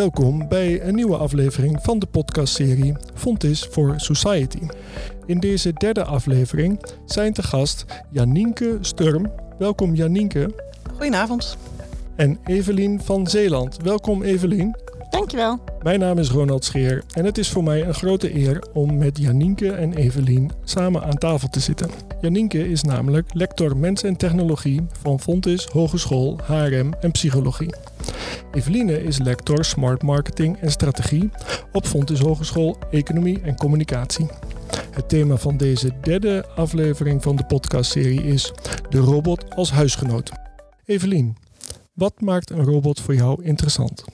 Welkom 0.00 0.48
bij 0.48 0.82
een 0.82 0.94
nieuwe 0.94 1.16
aflevering 1.16 1.78
van 1.82 1.98
de 1.98 2.06
podcastserie 2.06 2.94
Fontis 3.14 3.64
for 3.64 3.94
Society. 4.00 4.58
In 5.26 5.38
deze 5.38 5.72
derde 5.72 6.04
aflevering 6.04 6.80
zijn 7.04 7.32
te 7.32 7.42
gast 7.42 7.84
Janienke 8.10 8.78
Sturm. 8.80 9.32
Welkom 9.58 9.94
Janienke. 9.94 10.54
Goedenavond. 10.90 11.56
En 12.16 12.38
Evelien 12.44 13.00
van 13.00 13.26
Zeeland. 13.26 13.76
Welkom 13.82 14.22
Evelien. 14.22 14.76
Dankjewel. 15.10 15.58
Mijn 15.82 16.00
naam 16.00 16.18
is 16.18 16.30
Ronald 16.30 16.64
Scheer 16.64 17.04
en 17.14 17.24
het 17.24 17.38
is 17.38 17.48
voor 17.48 17.64
mij 17.64 17.86
een 17.86 17.94
grote 17.94 18.34
eer 18.34 18.64
om 18.72 18.98
met 18.98 19.18
Janienke 19.18 19.72
en 19.72 19.94
Evelien 19.94 20.50
samen 20.64 21.02
aan 21.02 21.18
tafel 21.18 21.48
te 21.48 21.60
zitten. 21.60 21.90
Janienke 22.20 22.68
is 22.68 22.82
namelijk 22.82 23.34
lector 23.34 23.76
Mens 23.76 24.02
en 24.02 24.16
Technologie 24.16 24.86
van 25.02 25.20
Fontis 25.20 25.64
Hogeschool 25.64 26.38
HRM 26.44 26.92
en 27.00 27.10
Psychologie. 27.10 27.74
Eveline 28.52 29.02
is 29.02 29.18
lector 29.18 29.64
Smart 29.64 30.02
Marketing 30.02 30.56
en 30.56 30.70
Strategie 30.70 31.30
op 31.72 31.86
Fontis 31.86 32.18
Hogeschool 32.18 32.78
Economie 32.90 33.40
en 33.40 33.56
Communicatie. 33.56 34.26
Het 34.90 35.08
thema 35.08 35.36
van 35.36 35.56
deze 35.56 35.92
derde 36.00 36.46
aflevering 36.56 37.22
van 37.22 37.36
de 37.36 37.44
podcastserie 37.44 38.22
is 38.22 38.52
de 38.88 38.98
robot 38.98 39.54
als 39.54 39.70
huisgenoot. 39.70 40.30
Evelien, 40.84 41.36
wat 41.92 42.20
maakt 42.20 42.50
een 42.50 42.64
robot 42.64 43.00
voor 43.00 43.14
jou 43.14 43.44
interessant? 43.44 44.04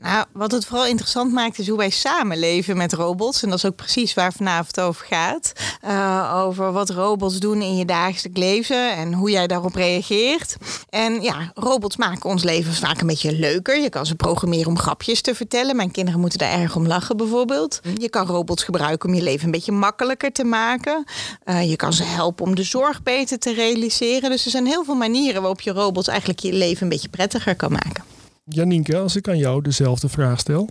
Nou, 0.00 0.24
wat 0.32 0.52
het 0.52 0.66
vooral 0.66 0.86
interessant 0.86 1.32
maakt 1.32 1.58
is 1.58 1.68
hoe 1.68 1.76
wij 1.76 1.90
samenleven 1.90 2.76
met 2.76 2.92
robots. 2.92 3.42
En 3.42 3.48
dat 3.48 3.58
is 3.58 3.64
ook 3.64 3.76
precies 3.76 4.14
waar 4.14 4.32
vanavond 4.32 4.80
over 4.80 5.06
gaat. 5.06 5.52
Uh, 5.84 6.42
over 6.44 6.72
wat 6.72 6.90
robots 6.90 7.38
doen 7.38 7.62
in 7.62 7.76
je 7.76 7.84
dagelijks 7.84 8.38
leven 8.38 8.96
en 8.96 9.12
hoe 9.12 9.30
jij 9.30 9.46
daarop 9.46 9.74
reageert. 9.74 10.56
En 10.90 11.22
ja, 11.22 11.50
robots 11.54 11.96
maken 11.96 12.30
ons 12.30 12.42
leven 12.42 12.74
vaak 12.74 13.00
een 13.00 13.06
beetje 13.06 13.32
leuker. 13.32 13.80
Je 13.80 13.88
kan 13.88 14.06
ze 14.06 14.14
programmeren 14.14 14.66
om 14.66 14.78
grapjes 14.78 15.20
te 15.20 15.34
vertellen. 15.34 15.76
Mijn 15.76 15.90
kinderen 15.90 16.20
moeten 16.20 16.38
daar 16.38 16.60
erg 16.60 16.76
om 16.76 16.86
lachen 16.86 17.16
bijvoorbeeld. 17.16 17.80
Je 17.94 18.08
kan 18.08 18.26
robots 18.26 18.62
gebruiken 18.62 19.08
om 19.08 19.14
je 19.14 19.22
leven 19.22 19.44
een 19.44 19.50
beetje 19.50 19.72
makkelijker 19.72 20.32
te 20.32 20.44
maken. 20.44 21.04
Uh, 21.44 21.68
je 21.68 21.76
kan 21.76 21.92
ze 21.92 22.04
helpen 22.04 22.44
om 22.44 22.54
de 22.54 22.62
zorg 22.62 23.02
beter 23.02 23.38
te 23.38 23.54
realiseren. 23.54 24.30
Dus 24.30 24.44
er 24.44 24.50
zijn 24.50 24.66
heel 24.66 24.84
veel 24.84 24.94
manieren 24.94 25.40
waarop 25.40 25.60
je 25.60 25.70
robots 25.72 26.08
eigenlijk 26.08 26.40
je 26.40 26.52
leven 26.52 26.82
een 26.82 26.88
beetje 26.88 27.08
prettiger 27.08 27.56
kan 27.56 27.72
maken. 27.72 28.15
Janienke, 28.48 28.98
als 28.98 29.16
ik 29.16 29.28
aan 29.28 29.38
jou 29.38 29.62
dezelfde 29.62 30.08
vraag 30.08 30.40
stel. 30.40 30.68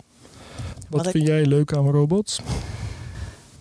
Wat, 0.89 1.03
wat 1.03 1.11
vind 1.11 1.27
jij 1.27 1.45
leuk 1.45 1.73
aan 1.73 1.89
robots? 1.89 2.39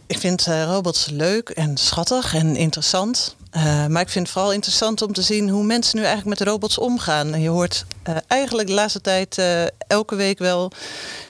Ik 0.06 0.18
vind 0.18 0.46
uh, 0.46 0.64
robots 0.64 1.10
leuk 1.10 1.48
en 1.48 1.76
schattig 1.76 2.34
en 2.34 2.56
interessant. 2.56 3.36
Uh, 3.56 3.86
maar 3.86 4.02
ik 4.02 4.08
vind 4.08 4.24
het 4.24 4.34
vooral 4.34 4.52
interessant 4.52 5.02
om 5.02 5.12
te 5.12 5.22
zien 5.22 5.48
hoe 5.48 5.64
mensen 5.64 5.96
nu 5.98 6.04
eigenlijk 6.04 6.38
met 6.38 6.48
robots 6.48 6.78
omgaan. 6.78 7.40
Je 7.40 7.48
hoort 7.48 7.86
uh, 8.08 8.16
eigenlijk 8.26 8.68
de 8.68 8.74
laatste 8.74 9.00
tijd 9.00 9.42
elke 9.86 10.14
week 10.14 10.38
wel 10.38 10.72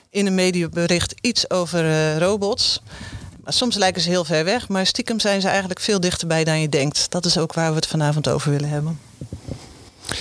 in 0.09 0.25
een 0.25 0.35
mediabericht 0.35 1.15
iets 1.21 1.49
over 1.49 2.17
robots. 2.17 2.81
Maar 3.43 3.53
soms 3.53 3.75
lijken 3.75 4.01
ze 4.01 4.09
heel 4.09 4.25
ver 4.25 4.43
weg, 4.43 4.67
maar 4.69 4.85
stiekem 4.85 5.19
zijn 5.19 5.41
ze 5.41 5.47
eigenlijk 5.47 5.79
veel 5.79 5.99
dichterbij 5.99 6.43
dan 6.43 6.61
je 6.61 6.69
denkt. 6.69 7.11
Dat 7.11 7.25
is 7.25 7.37
ook 7.37 7.53
waar 7.53 7.69
we 7.69 7.75
het 7.75 7.87
vanavond 7.87 8.29
over 8.29 8.51
willen 8.51 8.69
hebben. 8.69 8.99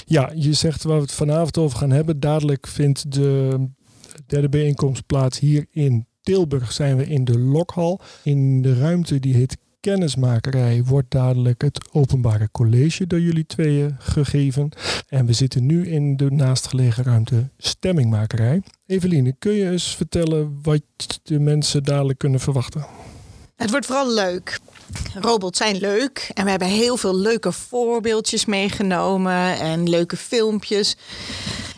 Ja, 0.05 0.33
je 0.35 0.53
zegt 0.53 0.83
waar 0.83 0.97
we 0.97 1.03
het 1.03 1.13
vanavond 1.13 1.59
over 1.59 1.79
gaan 1.79 1.91
hebben. 1.91 2.21
Dadelijk 2.21 2.67
vindt 2.67 3.13
de 3.13 3.59
derde 4.27 4.49
bijeenkomst 4.49 5.07
plaats 5.07 5.39
hier 5.39 5.67
in 5.71 6.07
Tilburg. 6.23 6.73
Zijn 6.73 6.97
we 6.97 7.07
in 7.07 7.25
de 7.25 7.39
Lokhal. 7.39 8.01
In 8.23 8.63
de 8.63 8.79
ruimte 8.79 9.21
die 9.21 9.35
heet 9.35 9.57
kennismakerij 9.81 10.85
wordt 10.85 11.11
dadelijk 11.11 11.63
het 11.63 11.89
openbare 11.93 12.49
college 12.51 13.07
door 13.07 13.21
jullie 13.21 13.47
tweeën 13.47 13.97
gegeven. 13.99 14.69
En 15.09 15.27
we 15.27 15.33
zitten 15.33 15.67
nu 15.67 15.89
in 15.89 16.17
de 16.17 16.31
naastgelegen 16.31 17.05
ruimte 17.05 17.49
stemmingmakerij. 17.57 18.63
Eveline, 18.87 19.35
kun 19.39 19.53
je 19.53 19.71
eens 19.71 19.97
vertellen 19.97 20.59
wat 20.63 20.83
de 21.23 21.39
mensen 21.41 21.83
dadelijk 21.83 22.19
kunnen 22.19 22.41
verwachten? 22.41 22.87
Het 23.57 23.71
wordt 23.71 23.87
vooral 23.87 24.13
leuk. 24.13 24.59
Robots 25.15 25.59
zijn 25.59 25.77
leuk 25.77 26.31
en 26.35 26.45
we 26.45 26.51
hebben 26.51 26.69
heel 26.69 26.97
veel 26.97 27.15
leuke 27.15 27.53
voorbeeldjes 27.53 28.45
meegenomen 28.45 29.59
en 29.59 29.89
leuke 29.89 30.17
filmpjes. 30.17 30.97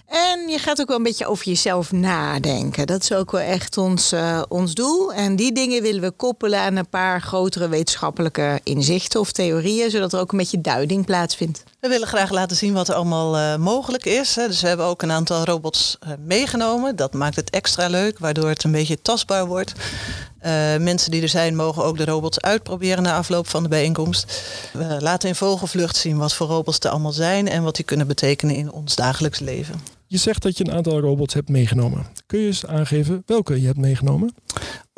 En 0.07 0.49
je 0.49 0.59
gaat 0.59 0.81
ook 0.81 0.89
wel 0.89 0.97
een 0.97 1.03
beetje 1.03 1.27
over 1.27 1.47
jezelf 1.47 1.93
nadenken. 1.93 2.87
Dat 2.87 3.03
is 3.03 3.13
ook 3.13 3.31
wel 3.31 3.41
echt 3.41 3.79
ons, 3.79 4.13
uh, 4.13 4.43
ons 4.49 4.75
doel. 4.75 5.13
En 5.13 5.37
die 5.37 5.53
dingen 5.53 5.83
willen 5.83 6.01
we 6.01 6.11
koppelen 6.11 6.61
aan 6.61 6.77
een 6.77 6.89
paar 6.89 7.21
grotere 7.21 7.69
wetenschappelijke 7.69 8.61
inzichten 8.63 9.21
of 9.21 9.33
theorieën, 9.33 9.91
zodat 9.91 10.13
er 10.13 10.21
ook 10.21 10.33
een 10.33 10.39
beetje 10.39 10.61
duiding 10.61 11.05
plaatsvindt. 11.05 11.65
We 11.87 11.93
willen 11.93 12.09
graag 12.09 12.31
laten 12.31 12.57
zien 12.57 12.73
wat 12.73 12.89
er 12.89 12.95
allemaal 12.95 13.39
uh, 13.39 13.57
mogelijk 13.57 14.05
is. 14.05 14.35
Dus 14.35 14.61
we 14.61 14.69
hebben 14.69 14.87
ook 14.87 15.03
een 15.03 15.11
aantal 15.11 15.45
robots 15.45 15.99
uh, 16.07 16.13
meegenomen. 16.25 16.97
Dat 16.97 17.13
maakt 17.13 17.37
het 17.37 17.51
extra 17.51 17.87
leuk, 17.89 18.19
waardoor 18.19 18.49
het 18.49 18.65
een 18.65 18.73
beetje 18.73 19.03
tastbaar 19.03 19.47
wordt. 19.47 19.73
Uh, 19.73 20.77
mensen 20.77 21.11
die 21.11 21.23
er 21.23 21.29
zijn 21.29 21.57
mogen 21.57 21.85
ook 21.85 21.97
de 21.97 22.05
robots 22.05 22.41
uitproberen 22.41 23.03
na 23.03 23.17
afloop 23.17 23.49
van 23.49 23.63
de 23.63 23.69
bijeenkomst. 23.69 24.43
We 24.73 24.97
laten 25.01 25.29
in 25.29 25.35
vogelvlucht 25.35 25.97
zien 25.97 26.17
wat 26.17 26.35
voor 26.35 26.47
robots 26.47 26.79
er 26.79 26.91
allemaal 26.91 27.13
zijn 27.13 27.49
en 27.49 27.63
wat 27.63 27.77
die 27.77 27.85
kunnen 27.85 28.07
betekenen 28.07 28.55
in 28.55 28.73
ons 28.73 28.95
dagelijks 28.95 29.39
leven. 29.39 29.81
Je 30.09 30.17
zegt 30.17 30.43
dat 30.43 30.59
je 30.59 30.65
een 30.65 30.73
aantal 30.73 31.01
robots 31.01 31.35
hebt 31.35 31.49
meegenomen. 31.49 32.07
Kun 32.27 32.39
je 32.39 32.47
eens 32.47 32.67
aangeven 32.67 33.23
welke 33.27 33.61
je 33.61 33.67
hebt 33.67 33.79
meegenomen? 33.79 34.35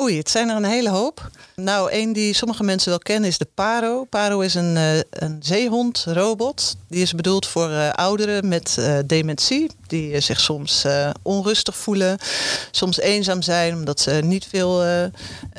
Oei, 0.01 0.19
het 0.19 0.31
zijn 0.31 0.49
er 0.49 0.57
een 0.57 0.65
hele 0.65 0.89
hoop. 0.89 1.31
Nou, 1.57 1.91
één 1.91 2.13
die 2.13 2.35
sommige 2.35 2.65
mensen 2.65 2.89
wel 2.89 2.99
kennen 2.99 3.29
is 3.29 3.39
de 3.39 3.49
Paro. 3.55 4.05
Paro 4.05 4.41
is 4.41 4.55
een, 4.55 4.77
uh, 4.77 4.99
een 5.11 5.37
zeehondrobot. 5.41 6.77
Die 6.89 7.03
is 7.03 7.15
bedoeld 7.15 7.47
voor 7.47 7.71
uh, 7.71 7.91
ouderen 7.91 8.49
met 8.49 8.77
uh, 8.79 8.99
dementie. 9.07 9.71
Die 9.87 10.21
zich 10.21 10.41
soms 10.41 10.87
onrustig 11.23 11.77
voelen, 11.77 12.19
soms 12.71 13.01
eenzaam 13.01 13.43
zijn 13.43 13.75
omdat 13.75 14.01
ze 14.01 14.21
niet 14.25 14.47
veel 14.47 14.85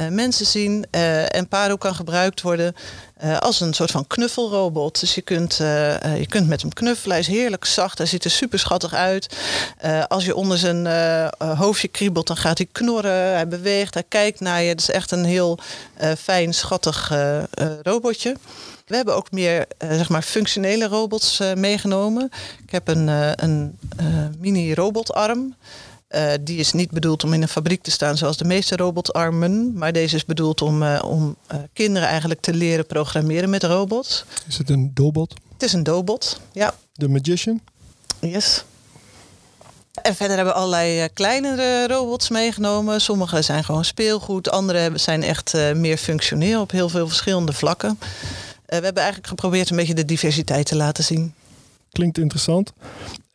mensen 0.10 0.46
zien. 0.46 0.86
en 1.30 1.48
Paro 1.48 1.76
kan 1.76 1.96
gebruikt 1.96 2.42
worden 2.42 2.76
uh, 3.24 3.38
als 3.38 3.60
een 3.60 3.74
soort 3.74 3.92
van 3.92 4.08
knuffelrobot. 4.08 5.00
Dus 5.00 5.16
je 5.16 5.22
kunt, 5.22 5.60
uh, 5.62 6.18
je 6.20 6.28
kunt 6.30 6.48
met 6.48 6.62
hem 6.62 6.74
knuffelen. 6.74 7.12
Hij 7.12 7.20
is 7.20 7.28
heerlijk 7.28 7.66
zacht. 7.66 7.98
Hij 7.98 8.08
ziet 8.08 8.24
er 8.24 8.32
super 8.32 8.60
schattig 8.60 8.94
uit. 8.94 9.36
Als 10.08 10.26
je 10.26 10.36
onder 10.36 10.58
zijn 10.58 10.88
hoofdje 11.38 11.88
kriebelt, 11.88 12.28
dan 12.28 12.38
gaat 12.38 12.58
hij 12.58 12.68
knorren. 12.72 13.34
Hij 13.34 13.48
beweegt, 13.48 13.94
hij 13.94 14.04
kijkt 14.08 14.40
naar 14.40 14.62
je. 14.62 14.70
Het 14.70 14.82
is 14.82 14.90
echt 14.90 15.12
een 15.12 15.26
heel 15.26 15.60
fijn, 16.18 16.54
schattig 16.54 17.12
robotje. 17.84 18.36
We 18.88 18.96
hebben 18.96 19.16
ook 19.16 19.32
meer 19.32 19.66
zeg 19.80 20.10
maar 20.10 20.22
functionele 20.22 20.88
robots 20.88 21.40
meegenomen. 21.56 22.32
Ik 22.64 22.72
heb 22.72 22.88
een, 22.88 23.08
een 23.44 23.78
mini-robotarm. 24.40 25.56
Uh, 26.16 26.32
die 26.42 26.58
is 26.58 26.74
niet 26.74 26.92
bedoeld 26.92 27.24
om 27.24 27.34
in 27.34 27.42
een 27.42 27.48
fabriek 27.48 27.82
te 27.82 27.92
staan 27.92 28.18
zoals 28.18 28.38
de 28.38 28.46
meeste 28.46 28.76
robotarmen. 28.76 29.74
Maar 29.74 29.94
deze 29.94 30.16
is 30.16 30.26
bedoeld 30.26 30.62
om, 30.62 30.84
uh, 30.84 31.02
om 31.06 31.36
uh, 31.52 31.60
kinderen 31.74 32.08
eigenlijk 32.08 32.42
te 32.42 32.54
leren 32.54 32.86
programmeren 32.86 33.50
met 33.50 33.64
robots. 33.64 34.26
Is 34.48 34.58
het 34.58 34.70
een 34.70 34.92
dobot? 34.94 35.34
Het 35.54 35.64
is 35.64 35.74
een 35.74 35.84
dobot, 35.84 36.42
ja. 36.52 36.76
De 36.94 37.08
Magician? 37.08 37.62
Yes. 38.20 38.64
En 40.02 40.16
verder 40.16 40.36
hebben 40.36 40.54
we 40.54 40.60
allerlei 40.60 41.10
kleinere 41.14 41.88
robots 41.88 42.30
meegenomen. 42.30 43.02
Sommige 43.02 43.42
zijn 43.42 43.64
gewoon 43.64 43.86
speelgoed. 43.86 44.50
Andere 44.50 44.92
zijn 44.98 45.24
echt 45.24 45.54
meer 45.74 45.98
functioneel 45.98 46.62
op 46.62 46.72
heel 46.72 46.90
veel 46.90 47.08
verschillende 47.08 47.54
vlakken. 47.54 48.00
we 48.66 48.74
hebben 48.74 48.96
eigenlijk 48.96 49.28
geprobeerd 49.28 49.70
een 49.70 49.76
beetje 49.76 49.94
de 49.94 50.06
diversiteit 50.06 50.66
te 50.66 50.76
laten 50.76 51.04
zien. 51.04 51.34
Klinkt 51.92 52.18
interessant. 52.18 52.74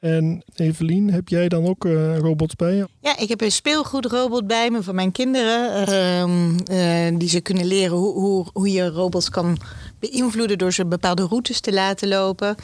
En 0.05 0.43
Evelien, 0.55 1.13
heb 1.13 1.29
jij 1.29 1.49
dan 1.49 1.67
ook 1.67 1.85
uh, 1.85 2.19
robots 2.19 2.57
bij 2.57 2.75
je? 2.75 2.89
Ja, 3.01 3.19
ik 3.19 3.29
heb 3.29 3.41
een 3.41 3.53
speelgoedrobot 3.53 4.47
bij 4.47 4.71
me 4.71 4.83
voor 4.83 4.95
mijn 4.95 5.13
kinderen. 5.13 5.89
Uh, 5.89 7.09
uh, 7.11 7.19
die 7.19 7.29
ze 7.29 7.41
kunnen 7.41 7.67
leren 7.67 7.97
hoe, 7.97 8.13
hoe, 8.13 8.47
hoe 8.53 8.71
je 8.71 8.89
robots 8.89 9.29
kan 9.29 9.59
beïnvloeden 9.99 10.59
door 10.59 10.73
ze 10.73 10.87
bepaalde 10.87 11.27
routes 11.27 11.61
te 11.61 11.73
laten 11.73 12.09
lopen. 12.09 12.55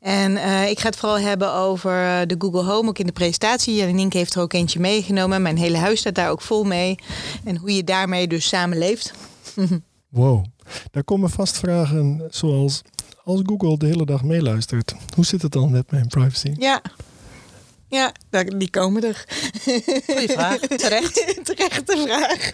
En 0.00 0.32
uh, 0.32 0.70
ik 0.70 0.80
ga 0.80 0.86
het 0.86 0.96
vooral 0.96 1.18
hebben 1.18 1.54
over 1.54 2.24
de 2.26 2.34
Google 2.38 2.64
Home, 2.64 2.88
ook 2.88 2.98
in 2.98 3.06
de 3.06 3.12
presentatie. 3.12 3.74
Janine 3.74 4.10
heeft 4.12 4.34
er 4.34 4.42
ook 4.42 4.52
eentje 4.52 4.80
meegenomen. 4.80 5.42
Mijn 5.42 5.58
hele 5.58 5.78
huis 5.78 6.00
staat 6.00 6.14
daar 6.14 6.30
ook 6.30 6.42
vol 6.42 6.64
mee. 6.64 6.94
En 7.44 7.56
hoe 7.56 7.74
je 7.74 7.84
daarmee 7.84 8.26
dus 8.26 8.48
samenleeft. 8.48 9.14
wow, 10.08 10.44
daar 10.90 11.04
komen 11.04 11.30
vast 11.30 11.58
vragen 11.58 12.22
zoals 12.30 12.82
als 13.24 13.40
Google 13.44 13.78
de 13.78 13.86
hele 13.86 14.04
dag 14.04 14.22
meeluistert, 14.22 14.94
hoe 15.14 15.24
zit 15.24 15.42
het 15.42 15.52
dan 15.52 15.70
met 15.70 15.90
mijn 15.90 16.06
privacy? 16.06 16.54
Ja. 16.58 16.82
Ja, 17.88 18.12
die 18.56 18.70
komen 18.70 19.04
er. 19.04 19.24
Goeie 20.06 20.28
vraag. 20.28 20.58
Terecht. 20.82 21.44
Terechte 21.44 21.96
vraag. 22.06 22.52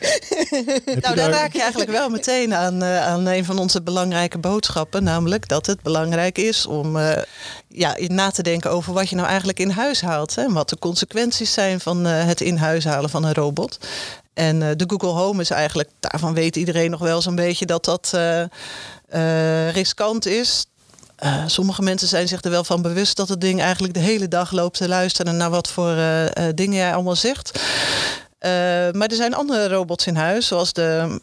nou, 1.01 1.15
daar 1.15 1.31
raak 1.31 1.53
je 1.53 1.61
eigenlijk 1.61 1.91
wel 1.91 2.09
meteen 2.09 2.55
aan, 2.55 2.83
uh, 2.83 3.07
aan 3.07 3.27
een 3.27 3.45
van 3.45 3.59
onze 3.59 3.83
belangrijke 3.83 4.39
boodschappen. 4.39 5.05
Namelijk 5.05 5.49
dat 5.49 5.67
het 5.67 5.83
belangrijk 5.83 6.39
is 6.39 6.67
om 6.67 6.97
uh, 6.97 7.13
ja, 7.69 7.97
na 8.07 8.31
te 8.31 8.43
denken 8.43 8.71
over 8.71 8.93
wat 8.93 9.09
je 9.09 9.17
nou 9.17 9.29
eigenlijk 9.29 9.61
in 9.61 9.71
huis 9.71 10.01
haalt. 10.01 10.35
Hè, 10.35 10.43
en 10.43 10.53
wat 10.53 10.69
de 10.69 10.79
consequenties 10.79 11.53
zijn 11.53 11.81
van 11.81 12.07
uh, 12.07 12.25
het 12.25 12.41
in 12.41 12.57
huis 12.57 12.85
halen 12.85 13.11
van 13.11 13.25
een 13.25 13.35
robot. 13.35 13.79
En 14.35 14.59
de 14.59 14.85
Google 14.87 15.21
Home 15.21 15.41
is 15.41 15.51
eigenlijk, 15.51 15.91
daarvan 16.01 16.35
weet 16.35 16.57
iedereen 16.57 16.91
nog 16.91 17.01
wel 17.01 17.23
zo'n 17.23 17.35
beetje 17.35 17.67
dat 17.67 17.85
dat 17.85 18.13
uh, 19.15 19.71
riskant 19.71 20.27
is. 20.27 20.67
uh, 21.25 21.43
sommige 21.47 21.83
mensen 21.83 22.09
zijn 22.09 22.29
zich 22.29 22.43
er 22.43 22.51
wel 22.51 22.65
van 22.65 22.83
bewust 22.83 23.17
dat 23.17 23.29
het 23.29 23.41
ding 23.41 23.61
eigenlijk 23.61 23.95
de 23.95 24.01
hele 24.01 24.29
dag 24.29 24.51
loopt 24.51 24.77
te 24.77 24.89
luisteren 24.89 25.37
naar 25.37 25.51
wat 25.51 25.69
voor 25.69 25.97
uh, 25.97 26.25
dingen 26.55 26.77
jij 26.77 26.95
allemaal 26.95 27.17
zegt. 27.17 27.61
maar 28.93 29.09
er 29.09 29.15
zijn 29.15 29.35
andere 29.35 29.69
robots 29.69 30.07
in 30.07 30.17
huis, 30.17 30.47
zoals 30.47 30.73
de, 30.73 31.19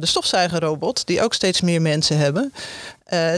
de 0.00 0.06
stofzuigerrobot, 0.06 1.06
die 1.06 1.22
ook 1.22 1.34
steeds 1.34 1.60
meer 1.60 1.82
mensen 1.82 2.18
hebben. 2.18 2.52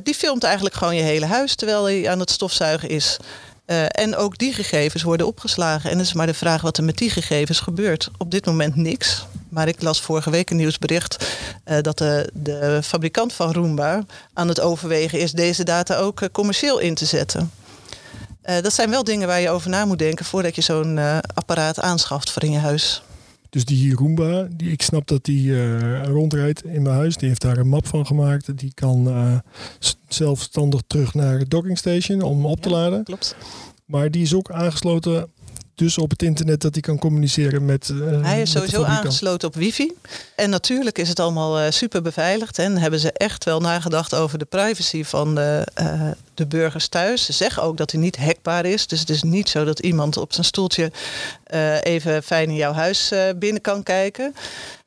die 0.03 0.15
filmt 0.15 0.45
eigenlijk 0.45 0.75
gewoon 0.75 0.97
je 0.97 1.03
hele 1.03 1.27
huis 1.27 1.55
terwijl 1.55 1.85
hij 1.85 2.11
aan 2.11 2.21
het 2.21 2.31
stofzuigen 2.31 2.89
is. 2.89 3.17
en 3.89 4.17
ook 4.17 4.39
die 4.39 4.53
gegevens 4.53 5.03
worden 5.03 5.27
opgeslagen. 5.27 5.91
En 5.91 5.99
het 5.99 6.07
is 6.07 6.13
maar 6.13 6.27
de 6.27 6.35
vraag 6.35 6.63
wat 6.63 6.77
er 6.77 6.85
met 6.85 6.99
die 6.99 7.11
gegevens 7.11 7.61
gebeurt. 7.61 8.09
Op 8.19 8.31
dit 8.31 8.47
moment 8.47 8.77
niks. 8.77 9.27
Maar 9.49 9.69
ik 9.69 9.83
las 9.83 10.01
vorige 10.01 10.31
week 10.31 10.51
een 10.51 10.57
nieuwsbericht 10.57 11.37
uh, 11.69 11.81
dat 11.81 11.99
de, 11.99 12.31
de, 12.35 12.81
fabrikant 12.85 13.33
van 13.33 13.53
Roomba 13.53 14.05
aan 14.33 14.49
het 14.49 14.61
overwegen 14.61 15.21
is 15.21 15.33
deze 15.33 15.65
data 15.65 15.97
ook 15.97 16.21
uh, 16.21 16.29
commercieel 16.33 16.79
in 16.79 16.95
te 16.95 17.05
zetten. 17.05 17.51
Uh, 18.45 18.61
dat 18.61 18.73
zijn 18.73 18.91
wel 18.91 19.05
dingen 19.05 19.27
waar 19.27 19.41
je 19.41 19.51
over 19.51 19.71
na 19.71 19.85
moet 19.85 19.99
denken 19.99 20.25
voordat 20.25 20.55
je 20.55 20.63
zo'n 20.63 20.99
apparaat 21.35 21.81
aanschaft 21.81 22.31
voor 22.31 22.45
in 22.45 22.53
je 22.53 22.59
huis. 22.59 23.03
Dus 23.51 23.65
die 23.65 23.95
Roomba, 23.95 24.49
die, 24.51 24.71
ik 24.71 24.83
snap 24.83 25.07
dat 25.07 25.25
die 25.25 25.77
rondrijdt 26.03 26.65
in 26.65 26.83
mijn 26.83 26.95
huis. 26.95 27.17
Die 27.17 27.29
heeft 27.29 27.41
daar 27.41 27.57
een 27.57 27.69
map 27.69 27.87
van 27.87 28.07
gemaakt. 28.07 28.59
Die 28.59 28.73
kan 28.75 29.09
zelfstandig 30.09 30.81
terug 30.87 31.15
naar 31.15 31.39
het 31.39 31.51
dockingstation 31.51 32.23
om 32.23 32.47
op 32.47 32.61
te 32.61 32.71
laden. 32.71 33.05
Klopt. 33.05 33.37
Maar 33.85 34.11
die 34.11 34.23
is 34.23 34.35
ook 34.35 34.51
aangesloten 34.51 35.31
dus 35.79 35.99
op 35.99 36.11
het 36.11 36.23
internet 36.23 36.61
dat 36.61 36.73
hij 36.73 36.83
kan 36.83 36.99
communiceren 36.99 37.65
met. 37.65 37.89
Uh, 37.89 38.23
hij 38.23 38.41
is 38.41 38.51
sowieso 38.51 38.83
aangesloten 38.83 39.49
op 39.49 39.55
wifi. 39.55 39.93
En 40.37 40.51
natuurlijk 40.51 40.99
is 40.99 41.09
het 41.09 41.21
allemaal 41.21 41.61
uh, 41.61 41.71
super 41.71 42.03
beveiligd. 42.03 42.59
En 42.59 42.79
hebben 42.79 43.01
ze 43.01 43.13
echt 43.13 43.45
wel 43.45 43.61
nagedacht 43.61 44.15
over 44.15 44.39
de 44.39 44.45
privacy 44.45 45.05
van 45.05 45.35
de, 45.35 45.67
uh, 45.81 46.11
de 46.35 46.47
burgers 46.47 46.89
thuis. 46.89 47.25
Ze 47.25 47.33
zeggen 47.33 47.63
ook 47.63 47.77
dat 47.77 47.91
hij 47.91 48.01
niet 48.01 48.17
hackbaar 48.17 48.65
is. 48.65 48.87
Dus 48.87 49.01
het 49.01 49.11
is 49.11 49.23
niet 49.23 49.49
zo 49.49 49.65
dat 49.65 49.79
iemand 49.79 50.17
op 50.17 50.33
zijn 50.33 50.47
stoeltje 50.47 50.93
even 51.83 52.23
fijn 52.23 52.49
in 52.49 52.55
jouw 52.55 52.73
huis 52.73 53.13
binnen 53.37 53.63
kan 53.63 53.83
kijken. 53.83 54.33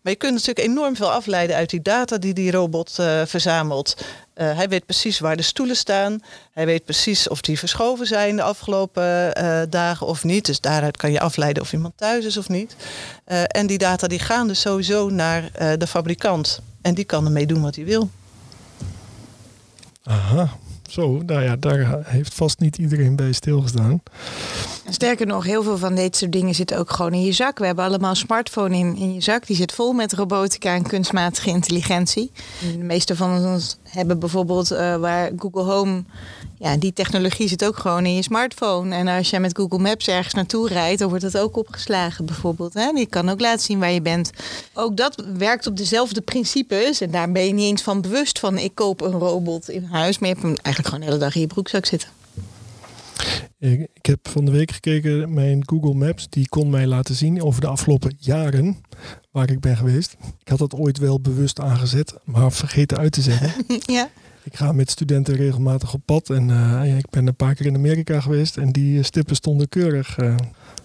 Maar 0.02 0.12
je 0.12 0.18
kunt 0.18 0.34
natuurlijk 0.34 0.68
enorm 0.68 0.96
veel 0.96 1.12
afleiden 1.12 1.56
uit 1.56 1.70
die 1.70 1.82
data 1.82 2.18
die 2.18 2.34
die 2.34 2.52
robot 2.52 2.92
verzamelt. 3.26 3.96
Uh, 4.42 4.56
hij 4.56 4.70
weet 4.70 4.86
precies 4.86 5.20
waar 5.20 5.38
de 5.38 5.42
stoelen 5.42 5.76
staan. 5.76 6.20
Hij 6.52 6.66
weet 6.66 6.86
precies 6.86 7.28
of 7.28 7.42
die 7.42 7.60
verschoven 7.60 8.08
zijn 8.08 8.36
de 8.36 8.42
afgelopen 8.42 9.42
uh, 9.44 9.62
dagen 9.70 10.08
of 10.08 10.24
niet. 10.24 10.46
Dus 10.46 10.60
daaruit 10.60 10.98
kan 10.98 11.12
je 11.12 11.20
afleiden 11.20 11.64
of 11.64 11.74
iemand 11.74 11.94
thuis 11.98 12.26
is 12.26 12.38
of 12.38 12.50
niet. 12.50 12.76
Uh, 13.28 13.44
en 13.48 13.68
die 13.68 13.78
data 13.78 14.08
die 14.08 14.20
gaan 14.20 14.48
dus 14.48 14.62
sowieso 14.62 15.10
naar 15.10 15.52
de 15.78 15.88
fabrikant. 15.88 16.62
En 16.82 16.94
die 16.94 17.06
kan 17.06 17.26
ermee 17.26 17.46
doen 17.46 17.62
wat 17.62 17.76
hij 17.76 17.86
wil. 17.86 18.10
Aha, 20.04 20.58
zo, 20.90 21.22
nou 21.26 21.44
ja, 21.44 21.56
daar 21.56 22.00
heeft 22.06 22.34
vast 22.34 22.60
niet 22.60 22.78
iedereen 22.78 23.16
bij 23.16 23.32
stilgestaan. 23.32 24.02
Sterker 24.94 25.26
nog, 25.26 25.44
heel 25.44 25.64
veel 25.64 25.78
van 25.78 25.96
deze 25.96 26.10
soort 26.12 26.32
dingen 26.32 26.56
zitten 26.56 26.78
ook 26.78 26.92
gewoon 26.92 27.14
in 27.14 27.24
je 27.24 27.32
zak. 27.32 27.60
We 27.60 27.66
hebben 27.66 27.86
allemaal 27.86 28.10
een 28.10 28.16
smartphone 28.16 28.78
in, 28.78 28.96
in 28.96 29.14
je 29.14 29.22
zak. 29.22 29.48
Die 29.48 29.56
zit 29.56 29.72
vol 29.72 29.94
met 29.94 30.14
robotica 30.14 30.74
en 30.74 30.88
kunstmatige 30.88 31.50
intelligentie. 31.50 32.32
de 32.78 32.84
meeste 32.84 33.16
van 33.16 33.46
ons 33.46 33.78
hebben 33.84 34.20
bijvoorbeeld 34.20 34.72
uh, 34.72 34.96
waar 34.96 35.32
Google 35.38 35.64
Home... 35.64 36.04
Ja, 36.58 36.78
die 36.78 36.94
technologie 36.94 37.48
zit 37.48 37.66
ook 37.66 37.78
gewoon 37.78 38.06
in 38.06 38.16
je 38.16 38.22
smartphone. 38.22 38.96
En 38.96 39.08
als 39.08 39.30
jij 39.30 39.40
met 39.40 39.58
Google 39.58 39.80
Maps 39.80 40.08
ergens 40.08 40.34
naartoe 40.34 40.68
rijdt... 40.68 41.00
dan 41.00 41.10
wordt 41.10 41.24
dat 41.24 41.38
ook 41.38 41.58
opgeslagen 41.58 42.26
bijvoorbeeld. 42.26 42.74
Hè? 42.74 42.86
Je 42.86 43.06
kan 43.06 43.30
ook 43.30 43.40
laten 43.40 43.62
zien 43.62 43.80
waar 43.80 43.92
je 43.92 44.02
bent. 44.02 44.32
Ook 44.74 44.98
dat 44.98 45.24
werkt 45.38 45.68
op 45.68 45.78
dezelfde 45.78 46.22
principes. 46.22 47.02
En 47.02 47.12
daar 47.12 47.32
ben 47.32 47.46
je 47.46 47.54
niet 47.54 47.70
eens 47.70 47.82
van 47.82 48.02
bewust 48.02 48.40
van... 48.40 48.58
ik 48.58 48.76
koop 48.76 49.02
een 49.02 49.12
robot 49.12 49.70
in 49.70 49.84
huis. 49.84 50.20
Maar 50.20 50.30
je 50.30 50.36
hebt 50.36 50.48
hem 50.48 50.56
eigenlijk 50.56 50.86
gewoon 50.86 51.00
de 51.00 51.06
hele 51.06 51.26
dag 51.26 51.36
in 51.36 51.42
je 51.42 51.48
broekzak 51.48 51.86
zitten. 51.86 52.21
Ik 53.62 54.06
heb 54.06 54.28
van 54.28 54.46
de 54.46 54.52
week 54.52 54.72
gekeken, 54.72 55.34
mijn 55.34 55.68
Google 55.70 55.94
Maps, 55.94 56.30
die 56.30 56.50
kon 56.50 56.70
mij 56.70 56.88
laten 56.88 57.16
zien 57.16 57.42
over 57.42 57.62
de 57.62 57.68
afgelopen 57.68 58.16
jaren 58.20 58.78
waar 59.32 59.52
ik 59.52 59.60
ben 59.60 59.78
geweest. 59.78 60.18
Ik 60.40 60.48
had 60.48 60.60
dat 60.60 60.74
ooit 60.74 60.98
wel 60.98 61.22
bewust 61.22 61.60
aangezet, 61.60 62.14
maar 62.24 62.52
vergeten 62.52 62.98
uit 62.98 63.12
te 63.12 63.22
zetten. 63.22 63.52
ja. 63.96 64.10
Ik 64.44 64.56
ga 64.56 64.72
met 64.72 64.90
studenten 64.90 65.36
regelmatig 65.36 65.94
op 65.94 66.02
pad 66.06 66.30
en 66.30 66.50
uh, 66.50 66.98
ik 66.98 67.10
ben 67.10 67.28
een 67.28 67.36
paar 67.36 67.56
keer 67.56 67.66
in 67.66 67.76
Amerika 67.76 68.22
geweest 68.22 68.58
en 68.58 68.72
die 68.72 69.04
stippen 69.04 69.36
stonden 69.36 69.70
keurig. 69.70 70.18
Uh, 70.18 70.36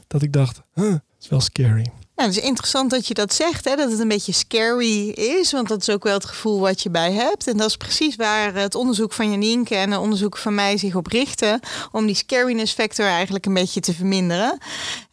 dat 0.07 0.23
ik 0.23 0.33
dacht, 0.33 0.63
huh, 0.75 0.91
dat 0.91 1.03
is 1.21 1.29
wel 1.29 1.41
scary. 1.41 1.87
Nou, 2.17 2.29
het 2.29 2.39
is 2.39 2.45
interessant 2.45 2.91
dat 2.91 3.07
je 3.07 3.15
dat 3.15 3.35
zegt, 3.35 3.65
hè? 3.65 3.77
dat 3.77 3.91
het 3.91 4.01
een 4.01 4.09
beetje 4.09 4.33
scary 4.33 5.09
is, 5.09 5.53
want 5.53 5.69
dat 5.69 5.81
is 5.81 5.91
ook 5.91 6.05
wel 6.05 6.15
het 6.15 6.25
gevoel 6.25 6.61
wat 6.61 6.83
je 6.83 6.91
bij 6.91 7.13
hebt. 7.13 7.47
En 7.47 7.57
dat 7.57 7.69
is 7.69 7.77
precies 7.77 8.17
waar 8.17 8.55
het 8.55 8.75
onderzoek 8.75 9.13
van 9.13 9.31
Janienke 9.31 9.75
en 9.75 9.91
het 9.91 10.01
onderzoek 10.01 10.37
van 10.37 10.55
mij 10.55 10.77
zich 10.77 10.95
op 10.95 11.07
richten, 11.07 11.61
om 11.93 12.07
die 12.07 12.15
scariness 12.15 12.73
factor 12.73 13.07
eigenlijk 13.07 13.47
een 13.47 13.55
beetje 13.55 13.81
te 13.81 13.95
verminderen. 13.95 14.59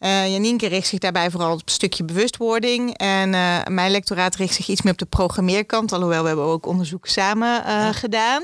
Uh, 0.00 0.32
Janienke 0.32 0.66
richt 0.66 0.88
zich 0.88 0.98
daarbij 0.98 1.30
vooral 1.30 1.52
op 1.52 1.60
een 1.64 1.72
stukje 1.72 2.04
bewustwording 2.04 2.96
en 2.96 3.32
uh, 3.32 3.56
mijn 3.68 3.90
lectoraat 3.90 4.36
richt 4.36 4.54
zich 4.54 4.68
iets 4.68 4.82
meer 4.82 4.92
op 4.92 4.98
de 4.98 5.04
programmeerkant, 5.04 5.92
alhoewel 5.92 6.22
we 6.22 6.28
hebben 6.28 6.46
ook 6.46 6.66
onderzoek 6.66 7.06
samen 7.06 7.62
uh, 7.66 7.88
gedaan. 7.92 8.42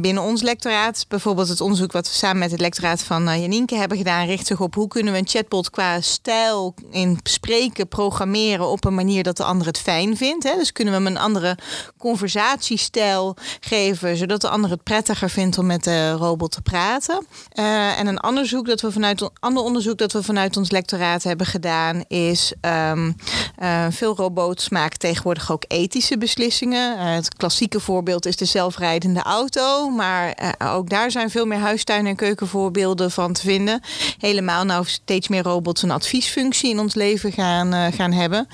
binnen 0.00 0.22
ons 0.22 0.42
lectoraat, 0.42 1.04
bijvoorbeeld 1.08 1.48
het 1.48 1.60
onderzoek 1.60 1.92
wat 1.92 2.08
we 2.08 2.14
samen 2.14 2.38
met 2.38 2.50
het 2.50 2.60
lectoraat 2.60 3.02
van 3.02 3.22
Janienke 3.40 3.76
hebben 3.76 3.98
gedaan, 3.98 4.26
richt 4.26 4.46
zich 4.46 4.60
op 4.60 4.74
hoe 4.74 4.88
kunnen 4.88 5.12
we 5.12 5.18
een 5.18 5.28
chatbot 5.28 5.70
qua 5.70 6.00
stijl 6.00 6.74
in 6.90 7.18
spreken 7.22 7.82
programmeren 7.86 8.66
op 8.68 8.84
een 8.84 8.94
manier 8.94 9.22
dat 9.22 9.36
de 9.36 9.44
ander 9.44 9.66
het 9.66 9.78
fijn 9.78 10.16
vindt. 10.16 10.44
Hè? 10.44 10.56
Dus 10.56 10.72
kunnen 10.72 10.94
we 10.94 11.02
hem 11.02 11.16
een 11.16 11.22
andere 11.22 11.56
conversatiestijl 11.98 13.36
geven, 13.60 14.16
zodat 14.16 14.40
de 14.40 14.48
ander 14.48 14.70
het 14.70 14.82
prettiger 14.82 15.30
vindt 15.30 15.58
om 15.58 15.66
met 15.66 15.84
de 15.84 16.12
robot 16.12 16.50
te 16.50 16.62
praten. 16.62 17.26
Uh, 17.54 17.98
en 17.98 18.06
een 18.06 18.24
onderzoek 18.24 18.66
dat 18.66 18.80
we 18.80 18.92
vanuit 18.92 19.30
ander 19.40 19.62
onderzoek 19.62 19.98
dat 19.98 20.12
we 20.12 20.22
vanuit 20.22 20.56
ons 20.56 20.70
lectoraat 20.70 21.22
hebben 21.22 21.46
gedaan, 21.46 22.04
is 22.08 22.52
um, 22.90 23.16
uh, 23.62 23.86
veel 23.90 24.16
robots 24.16 24.68
maken 24.68 24.98
tegenwoordig 24.98 25.52
ook 25.52 25.64
ethische 25.68 26.18
beslissingen. 26.18 26.98
Uh, 26.98 27.14
het 27.14 27.34
klassieke 27.34 27.80
voorbeeld 27.80 28.26
is 28.26 28.36
de 28.36 28.44
zelfrijdende 28.44 29.22
auto, 29.22 29.88
maar 29.88 30.54
ook 30.58 30.90
daar 30.90 31.10
zijn 31.10 31.30
veel 31.30 31.46
meer 31.46 31.58
huistuin- 31.58 32.06
en 32.06 32.16
keukenvoorbeelden 32.16 33.10
van 33.10 33.32
te 33.32 33.40
vinden. 33.40 33.80
Helemaal 34.18 34.64
nou 34.64 34.84
steeds 34.86 35.28
meer 35.28 35.42
robots 35.42 35.82
een 35.82 35.90
adviesfunctie 35.90 36.70
in 36.70 36.78
ons 36.78 36.94
leven 36.94 37.32
gaan 37.32 37.73
eh, 37.74 37.92
gaan 37.92 38.12
hebben. 38.12 38.48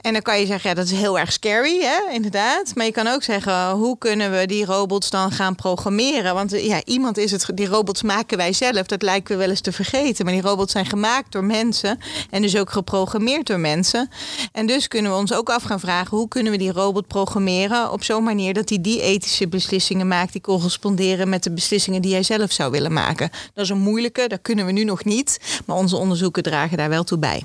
En 0.00 0.12
dan 0.12 0.22
kan 0.22 0.40
je 0.40 0.46
zeggen, 0.46 0.70
ja, 0.70 0.76
dat 0.76 0.84
is 0.84 0.90
heel 0.90 1.18
erg 1.18 1.32
scary, 1.32 1.80
hè? 1.80 2.12
inderdaad. 2.12 2.74
Maar 2.74 2.86
je 2.86 2.92
kan 2.92 3.06
ook 3.06 3.22
zeggen, 3.22 3.70
hoe 3.70 3.98
kunnen 3.98 4.30
we 4.30 4.46
die 4.46 4.64
robots 4.64 5.10
dan 5.10 5.30
gaan 5.30 5.54
programmeren? 5.54 6.34
Want 6.34 6.50
ja, 6.50 6.80
iemand 6.84 7.18
is 7.18 7.30
het, 7.30 7.46
die 7.54 7.66
robots 7.66 8.02
maken 8.02 8.36
wij 8.36 8.52
zelf. 8.52 8.86
Dat 8.86 9.02
lijken 9.02 9.32
we 9.32 9.40
wel 9.40 9.50
eens 9.50 9.60
te 9.60 9.72
vergeten. 9.72 10.24
Maar 10.24 10.34
die 10.34 10.42
robots 10.42 10.72
zijn 10.72 10.86
gemaakt 10.86 11.32
door 11.32 11.44
mensen 11.44 11.98
en 12.30 12.42
dus 12.42 12.56
ook 12.56 12.70
geprogrammeerd 12.70 13.46
door 13.46 13.60
mensen. 13.60 14.10
En 14.52 14.66
dus 14.66 14.88
kunnen 14.88 15.10
we 15.10 15.16
ons 15.18 15.32
ook 15.32 15.50
af 15.50 15.62
gaan 15.62 15.80
vragen, 15.80 16.16
hoe 16.16 16.28
kunnen 16.28 16.52
we 16.52 16.58
die 16.58 16.72
robot 16.72 17.06
programmeren 17.06 17.92
op 17.92 18.04
zo'n 18.04 18.24
manier 18.24 18.54
dat 18.54 18.68
hij 18.68 18.80
die, 18.80 19.02
ethische 19.02 19.48
beslissingen 19.48 20.08
maakt 20.08 20.32
die 20.32 20.40
corresponderen 20.40 21.28
met 21.28 21.42
de 21.42 21.50
beslissingen 21.50 22.02
die 22.02 22.10
jij 22.10 22.22
zelf 22.22 22.52
zou 22.52 22.70
willen 22.70 22.92
maken. 22.92 23.30
Dat 23.54 23.64
is 23.64 23.70
een 23.70 23.78
moeilijke, 23.78 24.28
dat 24.28 24.38
kunnen 24.42 24.66
we 24.66 24.72
nu 24.72 24.84
nog 24.84 25.04
niet. 25.04 25.40
Maar 25.66 25.76
onze 25.76 25.96
onderzoeken 25.96 26.42
dragen 26.42 26.76
daar 26.76 26.88
wel 26.88 27.04
toe 27.04 27.18
bij. 27.18 27.42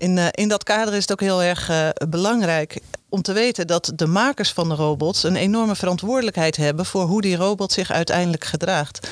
In, 0.00 0.16
uh, 0.16 0.26
in 0.30 0.48
dat 0.48 0.62
kader 0.62 0.94
is 0.94 1.00
het 1.00 1.12
ook 1.12 1.20
heel 1.20 1.42
erg 1.42 1.70
uh, 1.70 1.88
belangrijk 2.08 2.80
om 3.08 3.22
te 3.22 3.32
weten 3.32 3.66
dat 3.66 3.92
de 3.94 4.06
makers 4.06 4.52
van 4.52 4.68
de 4.68 4.74
robots 4.74 5.22
een 5.22 5.36
enorme 5.36 5.76
verantwoordelijkheid 5.76 6.56
hebben 6.56 6.86
voor 6.86 7.02
hoe 7.02 7.20
die 7.20 7.36
robot 7.36 7.72
zich 7.72 7.90
uiteindelijk 7.90 8.44
gedraagt. 8.44 9.08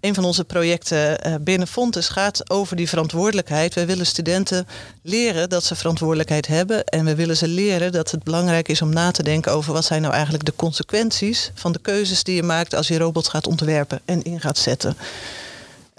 Een 0.00 0.14
van 0.14 0.24
onze 0.24 0.44
projecten 0.44 1.26
uh, 1.26 1.34
binnen 1.40 1.66
Fontes 1.66 2.08
gaat 2.08 2.50
over 2.50 2.76
die 2.76 2.88
verantwoordelijkheid. 2.88 3.74
Wij 3.74 3.86
willen 3.86 4.06
studenten 4.06 4.66
leren 5.02 5.48
dat 5.48 5.64
ze 5.64 5.74
verantwoordelijkheid 5.74 6.46
hebben. 6.46 6.84
En 6.84 7.04
we 7.04 7.14
willen 7.14 7.36
ze 7.36 7.48
leren 7.48 7.92
dat 7.92 8.10
het 8.10 8.22
belangrijk 8.22 8.68
is 8.68 8.82
om 8.82 8.92
na 8.92 9.10
te 9.10 9.22
denken 9.22 9.52
over 9.52 9.72
wat 9.72 9.84
zijn 9.84 10.02
nou 10.02 10.14
eigenlijk 10.14 10.44
de 10.44 10.56
consequenties 10.56 11.50
van 11.54 11.72
de 11.72 11.80
keuzes 11.82 12.24
die 12.24 12.34
je 12.34 12.42
maakt 12.42 12.74
als 12.74 12.88
je 12.88 12.98
robots 12.98 13.28
gaat 13.28 13.46
ontwerpen 13.46 14.00
en 14.04 14.22
in 14.22 14.40
gaat 14.40 14.58
zetten. 14.58 14.96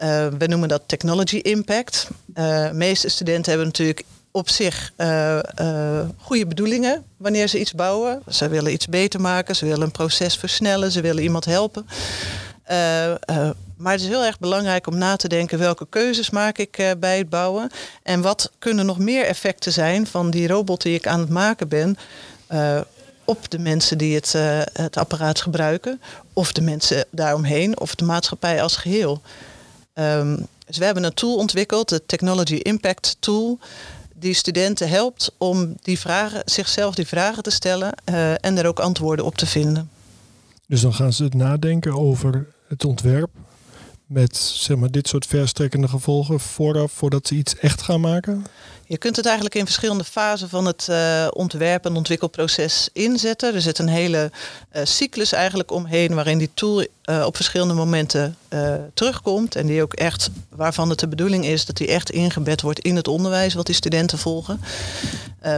Uh, 0.03 0.27
we 0.37 0.47
noemen 0.47 0.69
dat 0.69 0.81
technology 0.85 1.37
impact. 1.37 2.07
De 2.25 2.69
meeste 2.73 3.09
studenten 3.09 3.49
hebben 3.49 3.67
natuurlijk 3.67 4.03
op 4.35 4.49
zich 4.49 4.91
uh, 4.97 5.39
goede 6.17 6.47
bedoelingen 6.47 7.03
wanneer 7.17 7.47
ze 7.47 7.59
iets 7.59 7.73
bouwen. 7.73 8.21
Ze 8.29 8.47
willen 8.47 8.73
iets 8.73 8.87
beter 8.87 9.21
maken, 9.21 9.55
ze 9.55 9.65
willen 9.65 9.81
een 9.81 9.91
proces 9.91 10.37
versnellen, 10.37 10.91
ze 10.91 11.01
willen 11.01 11.23
iemand 11.23 11.45
helpen. 11.45 11.87
maar 13.77 13.91
het 13.91 14.01
is 14.01 14.07
heel 14.07 14.23
erg 14.23 14.39
belangrijk 14.39 14.87
om 14.87 14.97
na 14.97 15.15
te 15.15 15.27
denken 15.27 15.59
welke 15.59 15.87
keuzes 15.89 16.29
maak 16.29 16.57
ik 16.57 16.95
bij 16.99 17.17
het 17.17 17.29
bouwen. 17.29 17.69
En 18.03 18.21
wat 18.21 18.51
kunnen 18.59 18.85
nog 18.85 18.97
meer 18.99 19.25
effecten 19.25 19.71
zijn 19.71 20.07
van 20.07 20.29
die 20.29 20.47
robot 20.47 20.81
die 20.81 20.95
ik 20.95 21.07
aan 21.07 21.19
het 21.19 21.29
maken 21.29 21.67
ben 21.67 21.97
op 23.25 23.49
de 23.49 23.59
mensen 23.59 23.97
die 23.97 24.15
het, 24.15 24.33
het 24.73 24.97
apparaat 24.97 25.41
gebruiken, 25.41 26.01
of 26.33 26.51
de 26.51 26.61
mensen 26.61 27.05
daaromheen, 27.09 27.79
of 27.79 27.95
de 27.95 28.05
maatschappij 28.05 28.61
als 28.61 28.75
geheel. 28.75 29.21
Um, 29.93 30.47
dus 30.65 30.77
we 30.77 30.85
hebben 30.85 31.03
een 31.03 31.13
tool 31.13 31.35
ontwikkeld, 31.35 31.89
de 31.89 32.05
Technology 32.05 32.55
Impact 32.55 33.15
Tool, 33.19 33.59
die 34.23 34.33
studenten 34.33 34.89
helpt 34.89 35.35
om 35.37 35.75
die 35.81 35.99
vragen, 35.99 36.41
zichzelf 36.45 36.95
die 36.95 37.07
vragen 37.07 37.43
te 37.43 37.49
stellen 37.49 37.93
uh, 38.09 38.31
en 38.31 38.57
er 38.57 38.67
ook 38.67 38.79
antwoorden 38.79 39.25
op 39.25 39.35
te 39.35 39.45
vinden. 39.45 39.89
Dus 40.67 40.81
dan 40.81 40.93
gaan 40.93 41.13
ze 41.13 41.29
nadenken 41.35 41.93
over 41.93 42.47
het 42.67 42.85
ontwerp 42.85 43.29
met 44.13 44.37
zeg 44.37 44.77
maar, 44.77 44.91
dit 44.91 45.07
soort 45.07 45.25
verstrekkende 45.25 45.87
gevolgen 45.87 46.39
vooraf 46.39 46.91
voordat 46.91 47.27
ze 47.27 47.35
iets 47.35 47.55
echt 47.55 47.81
gaan 47.81 48.01
maken? 48.01 48.45
Je 48.85 48.97
kunt 48.97 49.15
het 49.15 49.25
eigenlijk 49.25 49.55
in 49.55 49.65
verschillende 49.65 50.03
fasen 50.03 50.49
van 50.49 50.65
het 50.65 50.87
uh, 50.89 51.27
ontwerp- 51.29 51.85
en 51.85 51.95
ontwikkelproces 51.95 52.89
inzetten. 52.93 53.53
Er 53.53 53.61
zit 53.61 53.79
een 53.79 53.87
hele 53.87 54.31
uh, 54.75 54.81
cyclus 54.85 55.31
eigenlijk 55.31 55.71
omheen 55.71 56.13
waarin 56.13 56.37
die 56.37 56.49
tool 56.53 56.85
uh, 57.05 57.25
op 57.25 57.35
verschillende 57.35 57.73
momenten 57.73 58.37
terugkomt. 58.93 59.55
En 59.55 59.67
die 59.67 59.81
ook 59.81 59.93
echt, 59.93 60.29
waarvan 60.49 60.89
het 60.89 60.99
de 60.99 61.07
bedoeling 61.07 61.45
is 61.45 61.65
dat 61.65 61.77
die 61.77 61.87
echt 61.87 62.09
ingebed 62.09 62.61
wordt 62.61 62.79
in 62.79 62.95
het 62.95 63.07
onderwijs 63.07 63.53
wat 63.53 63.65
die 63.65 63.75
studenten 63.75 64.17
volgen. 64.17 64.59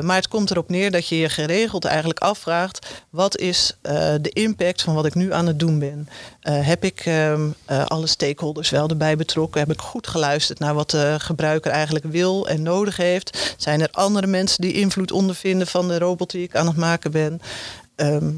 Maar 0.01 0.15
het 0.15 0.27
komt 0.27 0.51
erop 0.51 0.70
neer 0.70 0.92
dat 0.92 1.08
je 1.08 1.18
je 1.18 1.30
geregeld 1.30 1.86
eigenlijk 1.86 2.20
afvraagt: 2.20 3.04
wat 3.10 3.38
is 3.38 3.77
de 4.22 4.30
impact 4.34 4.82
van 4.82 4.94
wat 4.94 5.06
ik 5.06 5.15
nu 5.15 5.34
aan 5.34 5.48
het 5.48 5.60
doen 5.60 5.80
ben? 5.80 6.08
heb 6.42 6.84
ik 6.84 7.00
ehm, 7.06 7.50
alle 7.86 8.08
stakeholders 8.08 8.70
wel 8.70 8.88
erbij 8.88 9.15
betrokken? 9.15 9.60
Heb 9.60 9.72
ik 9.72 9.82
goed 9.82 10.08
geluisterd 10.08 10.60
naar 10.60 10.74
wat 10.74 10.89
de 10.89 11.15
gebruiker 11.18 11.72
eigenlijk 11.72 12.06
wil 12.06 12.48
en 12.48 12.62
nodig 12.62 12.98
heeft? 12.98 13.56
Zijn 13.58 13.82
er 13.82 13.89
andere 13.92 14.27
mensen 14.27 14.62
die 14.62 14.74
invloed 14.74 15.12
ondervinden 15.12 15.68
van 15.68 15.88
de 15.88 15.98
robot 15.98 16.32
die 16.32 16.44
ik 16.44 16.56
aan 16.56 16.68
het 16.68 16.77
maken 16.77 17.12
ben? 17.12 17.42
Ehm, 17.96 18.32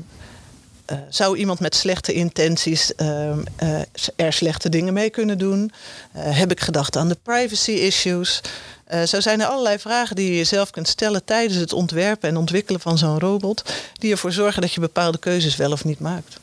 eh, 0.88 0.98
zou 1.10 1.38
iemand 1.38 1.60
met 1.60 1.75
slechte 1.75 2.13
intenties 2.13 2.96
ehm, 2.96 3.39
eh, 3.56 3.79
er 4.15 4.34
slechte 4.34 4.70
dingen 4.70 4.94
mee 4.94 5.10
kunnen 5.10 5.38
doen? 5.38 5.72
Eh, 6.12 6.38
heb 6.38 6.51
ik 6.51 6.60
gedacht 6.60 6.96
aan 6.96 7.08
de 7.08 7.17
privacy 7.24 7.72
issues? 7.72 8.41
zo 9.06 9.20
zijn 9.20 9.41
er 9.41 9.48
allerlei 9.48 9.79
vragen 9.79 10.15
die 10.15 10.29
je 10.29 10.38
jezelf 10.38 10.70
kunt 10.70 10.88
stellen 10.88 11.25
tijdens 11.25 11.60
het 11.60 11.74
ontwerpen 11.74 12.29
en 12.29 12.38
ontwikkelen 12.38 12.82
van 12.82 12.98
zo'n 12.98 13.20
robot, 13.20 13.63
die 13.94 14.12
ervoor 14.12 14.32
zorgen 14.32 14.62
dat 14.62 14.74
je 14.74 14.79
bepaalde 14.79 15.17
keuzes 15.17 15.56
wel 15.56 15.72
of 15.72 15.84
niet 15.84 16.00
maakt. 16.00 16.39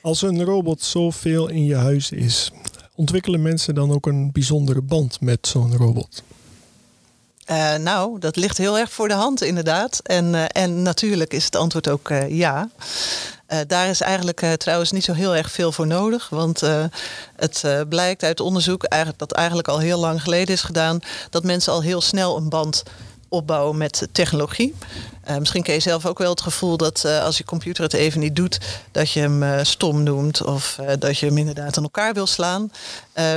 Als 0.00 0.22
een 0.22 0.44
robot 0.44 0.82
zoveel 0.82 1.48
in 1.48 1.64
je 1.64 1.74
huis 1.74 2.10
is, 2.10 2.50
ontwikkelen 2.94 3.42
mensen 3.42 3.74
dan 3.74 3.92
ook 3.92 4.06
een 4.06 4.32
bijzondere 4.32 4.82
band 4.82 5.20
met 5.20 5.46
zo'n 5.46 5.76
robot? 5.76 6.22
Uh, 7.50 7.74
nou, 7.74 8.18
dat 8.18 8.36
ligt 8.36 8.58
heel 8.58 8.78
erg 8.78 8.92
voor 8.92 9.08
de 9.08 9.14
hand 9.14 9.42
inderdaad. 9.42 10.00
En, 10.02 10.34
uh, 10.34 10.44
en 10.48 10.82
natuurlijk 10.82 11.32
is 11.32 11.44
het 11.44 11.56
antwoord 11.56 11.88
ook 11.88 12.10
uh, 12.10 12.30
ja. 12.30 12.70
Daar 13.66 13.88
is 13.88 14.00
eigenlijk 14.00 14.40
trouwens 14.56 14.92
niet 14.92 15.04
zo 15.04 15.12
heel 15.12 15.36
erg 15.36 15.50
veel 15.50 15.72
voor 15.72 15.86
nodig. 15.86 16.28
Want 16.28 16.62
het 17.36 17.64
blijkt 17.88 18.22
uit 18.22 18.40
onderzoek 18.40 18.84
eigenlijk, 18.84 19.20
dat 19.20 19.32
eigenlijk 19.32 19.68
al 19.68 19.78
heel 19.78 19.98
lang 19.98 20.22
geleden 20.22 20.54
is 20.54 20.62
gedaan... 20.62 21.00
dat 21.30 21.44
mensen 21.44 21.72
al 21.72 21.82
heel 21.82 22.00
snel 22.00 22.36
een 22.36 22.48
band 22.48 22.82
opbouwen 23.28 23.76
met 23.76 24.08
technologie. 24.12 24.74
misschien 25.38 25.62
ken 25.62 25.74
je 25.74 25.80
zelf 25.80 26.06
ook 26.06 26.18
wel 26.18 26.30
het 26.30 26.40
gevoel 26.40 26.76
dat 26.76 27.04
als 27.04 27.38
je 27.38 27.44
computer 27.44 27.82
het 27.82 27.92
even 27.92 28.20
niet 28.20 28.36
doet... 28.36 28.58
dat 28.90 29.10
je 29.10 29.20
hem 29.20 29.64
stom 29.64 30.02
noemt 30.02 30.44
of 30.44 30.78
dat 30.98 31.18
je 31.18 31.26
hem 31.26 31.38
inderdaad 31.38 31.76
aan 31.76 31.82
elkaar 31.82 32.14
wil 32.14 32.26
slaan. 32.26 32.70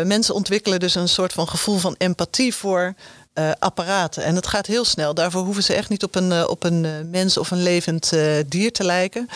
mensen 0.04 0.36
ontwikkelen 0.36 0.80
dus 0.80 0.96
een 0.96 1.10
soort 1.10 1.34
van 1.34 1.48
gevoel 1.48 1.78
van 1.78 1.96
empathie 1.98 2.56
voor 2.56 2.94
uh, 3.34 3.52
apparaten. 3.60 4.24
En 4.24 4.36
het 4.36 4.48
gaat 4.48 4.66
heel 4.66 4.86
snel. 4.86 5.14
Daarvoor 5.14 5.44
hoeven 5.44 5.64
ze 5.64 5.74
echt 5.74 5.90
niet 5.90 6.04
op 6.04 6.16
een, 6.16 6.32
uh, 6.32 6.44
op 6.48 6.64
een 6.64 6.84
uh, 6.84 6.92
mens 7.06 7.38
of 7.38 7.52
een 7.52 7.64
levend 7.64 8.14
dier 8.48 8.72
te 8.72 8.84
lijken. 8.84 9.30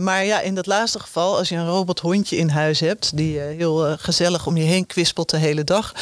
maar 0.00 0.24
ja, 0.24 0.40
in 0.40 0.54
dat 0.54 0.66
laatste 0.66 0.98
geval, 0.98 1.36
als 1.36 1.48
je 1.48 1.56
een 1.56 1.68
robothondje 1.68 2.36
in 2.36 2.48
huis 2.48 2.80
hebt, 2.80 3.16
die 3.16 3.38
heel 3.38 3.96
gezellig 3.98 4.46
om 4.46 4.56
je 4.56 4.64
heen 4.64 4.86
kwispelt 4.86 5.30
de 5.30 5.36
hele 5.36 5.64
dag, 5.64 5.94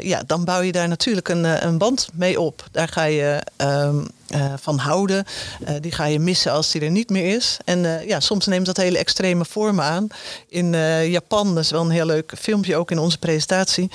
ja, 0.00 0.22
dan 0.26 0.44
bouw 0.44 0.60
je 0.60 0.72
daar 0.72 0.88
natuurlijk 0.88 1.28
een, 1.28 1.66
een 1.66 1.78
band 1.78 2.08
mee 2.12 2.40
op. 2.40 2.64
Daar 2.72 2.88
ga 2.88 3.04
je 3.04 3.42
um, 3.56 4.06
uh, 4.34 4.52
van 4.60 4.78
houden. 4.78 5.24
Uh, 5.68 5.74
die 5.80 5.92
ga 5.92 6.04
je 6.04 6.18
missen 6.18 6.52
als 6.52 6.70
die 6.70 6.80
er 6.80 6.90
niet 6.90 7.10
meer 7.10 7.34
is. 7.34 7.56
En 7.64 7.84
uh, 7.84 8.06
ja, 8.06 8.20
soms 8.20 8.46
neemt 8.46 8.66
dat 8.66 8.76
hele 8.76 8.98
extreme 8.98 9.44
vormen 9.44 9.84
aan. 9.84 10.08
In 10.48 10.76
Japan, 11.10 11.54
dat 11.54 11.64
is 11.64 11.70
wel 11.70 11.80
een 11.80 11.90
heel 11.90 12.06
leuk 12.06 12.32
filmpje 12.38 12.76
ook 12.76 12.90
in 12.90 12.98
onze 12.98 13.18
presentatie. 13.18 13.90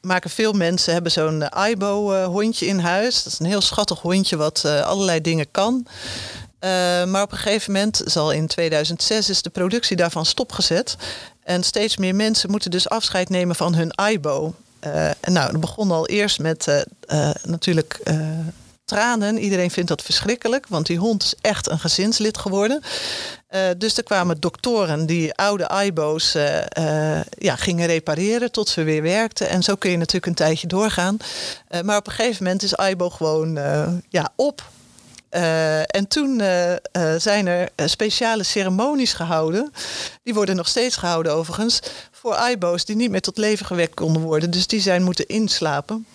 maken 0.00 0.30
veel 0.30 0.52
mensen 0.52 0.92
hebben 0.92 1.12
zo'n 1.12 1.48
Aibo 1.48 2.24
hondje 2.24 2.66
in 2.66 2.78
huis. 2.78 3.22
Dat 3.22 3.32
is 3.32 3.38
een 3.38 3.46
heel 3.46 3.60
schattig 3.60 4.00
hondje 4.00 4.36
wat 4.36 4.64
allerlei 4.64 5.20
dingen 5.20 5.50
kan. 5.50 5.86
maar 7.08 7.22
op 7.22 7.32
een 7.32 7.38
gegeven 7.38 7.72
moment, 7.72 8.02
zal 8.04 8.32
in 8.32 8.46
2006, 8.46 9.28
is 9.28 9.42
de 9.42 9.50
productie 9.50 9.96
daarvan 9.96 10.26
stopgezet. 10.26 10.96
En 11.42 11.62
steeds 11.62 11.96
meer 11.96 12.14
mensen 12.14 12.50
moeten 12.50 12.70
dus 12.70 12.88
afscheid 12.88 13.28
nemen 13.28 13.56
van 13.56 13.74
hun 13.74 13.94
Aibo. 13.94 14.54
en 14.80 15.32
nou, 15.32 15.52
dat 15.52 15.60
begon 15.60 15.90
al 15.90 16.06
eerst 16.06 16.38
met 16.38 16.84
natuurlijk 17.44 18.00
Iedereen 19.38 19.70
vindt 19.70 19.88
dat 19.88 20.02
verschrikkelijk, 20.02 20.66
want 20.68 20.86
die 20.86 20.98
hond 20.98 21.22
is 21.22 21.34
echt 21.40 21.70
een 21.70 21.78
gezinslid 21.78 22.38
geworden. 22.38 22.82
Uh, 23.50 23.60
dus 23.78 23.96
er 23.96 24.02
kwamen 24.02 24.40
doktoren 24.40 25.06
die 25.06 25.34
oude 25.34 25.68
AIBO's 25.68 26.34
uh, 26.34 26.56
uh, 26.78 27.20
ja, 27.38 27.56
gingen 27.56 27.86
repareren 27.86 28.52
tot 28.52 28.68
ze 28.68 28.82
weer 28.82 29.02
werkten. 29.02 29.48
En 29.48 29.62
zo 29.62 29.74
kun 29.74 29.90
je 29.90 29.96
natuurlijk 29.96 30.26
een 30.26 30.34
tijdje 30.34 30.66
doorgaan. 30.66 31.16
maar 31.84 31.96
op 31.96 32.06
een 32.06 32.12
gegeven 32.12 32.44
moment 32.44 32.62
is 32.62 32.76
AIBO 32.76 33.10
gewoon 33.10 33.58
ja, 34.08 34.32
op. 34.36 34.62
en 35.86 36.08
toen 36.08 36.42
zijn 37.18 37.46
er 37.46 37.68
speciale 37.76 38.42
ceremonies 38.42 39.12
gehouden. 39.12 39.72
Die 40.22 40.34
worden 40.34 40.56
nog 40.56 40.68
steeds 40.68 40.96
gehouden 40.96 41.34
overigens. 41.34 41.80
Voor 42.10 42.34
AIBO's 42.34 42.84
die 42.84 42.96
niet 42.96 43.10
meer 43.10 43.20
tot 43.20 43.38
leven 43.38 43.66
gewekt 43.66 43.94
konden 43.94 44.22
worden. 44.22 44.50
Dus 44.50 44.66
die 44.66 44.80
zijn 44.80 45.02
moeten 45.02 45.26
inslapen. 45.26 46.06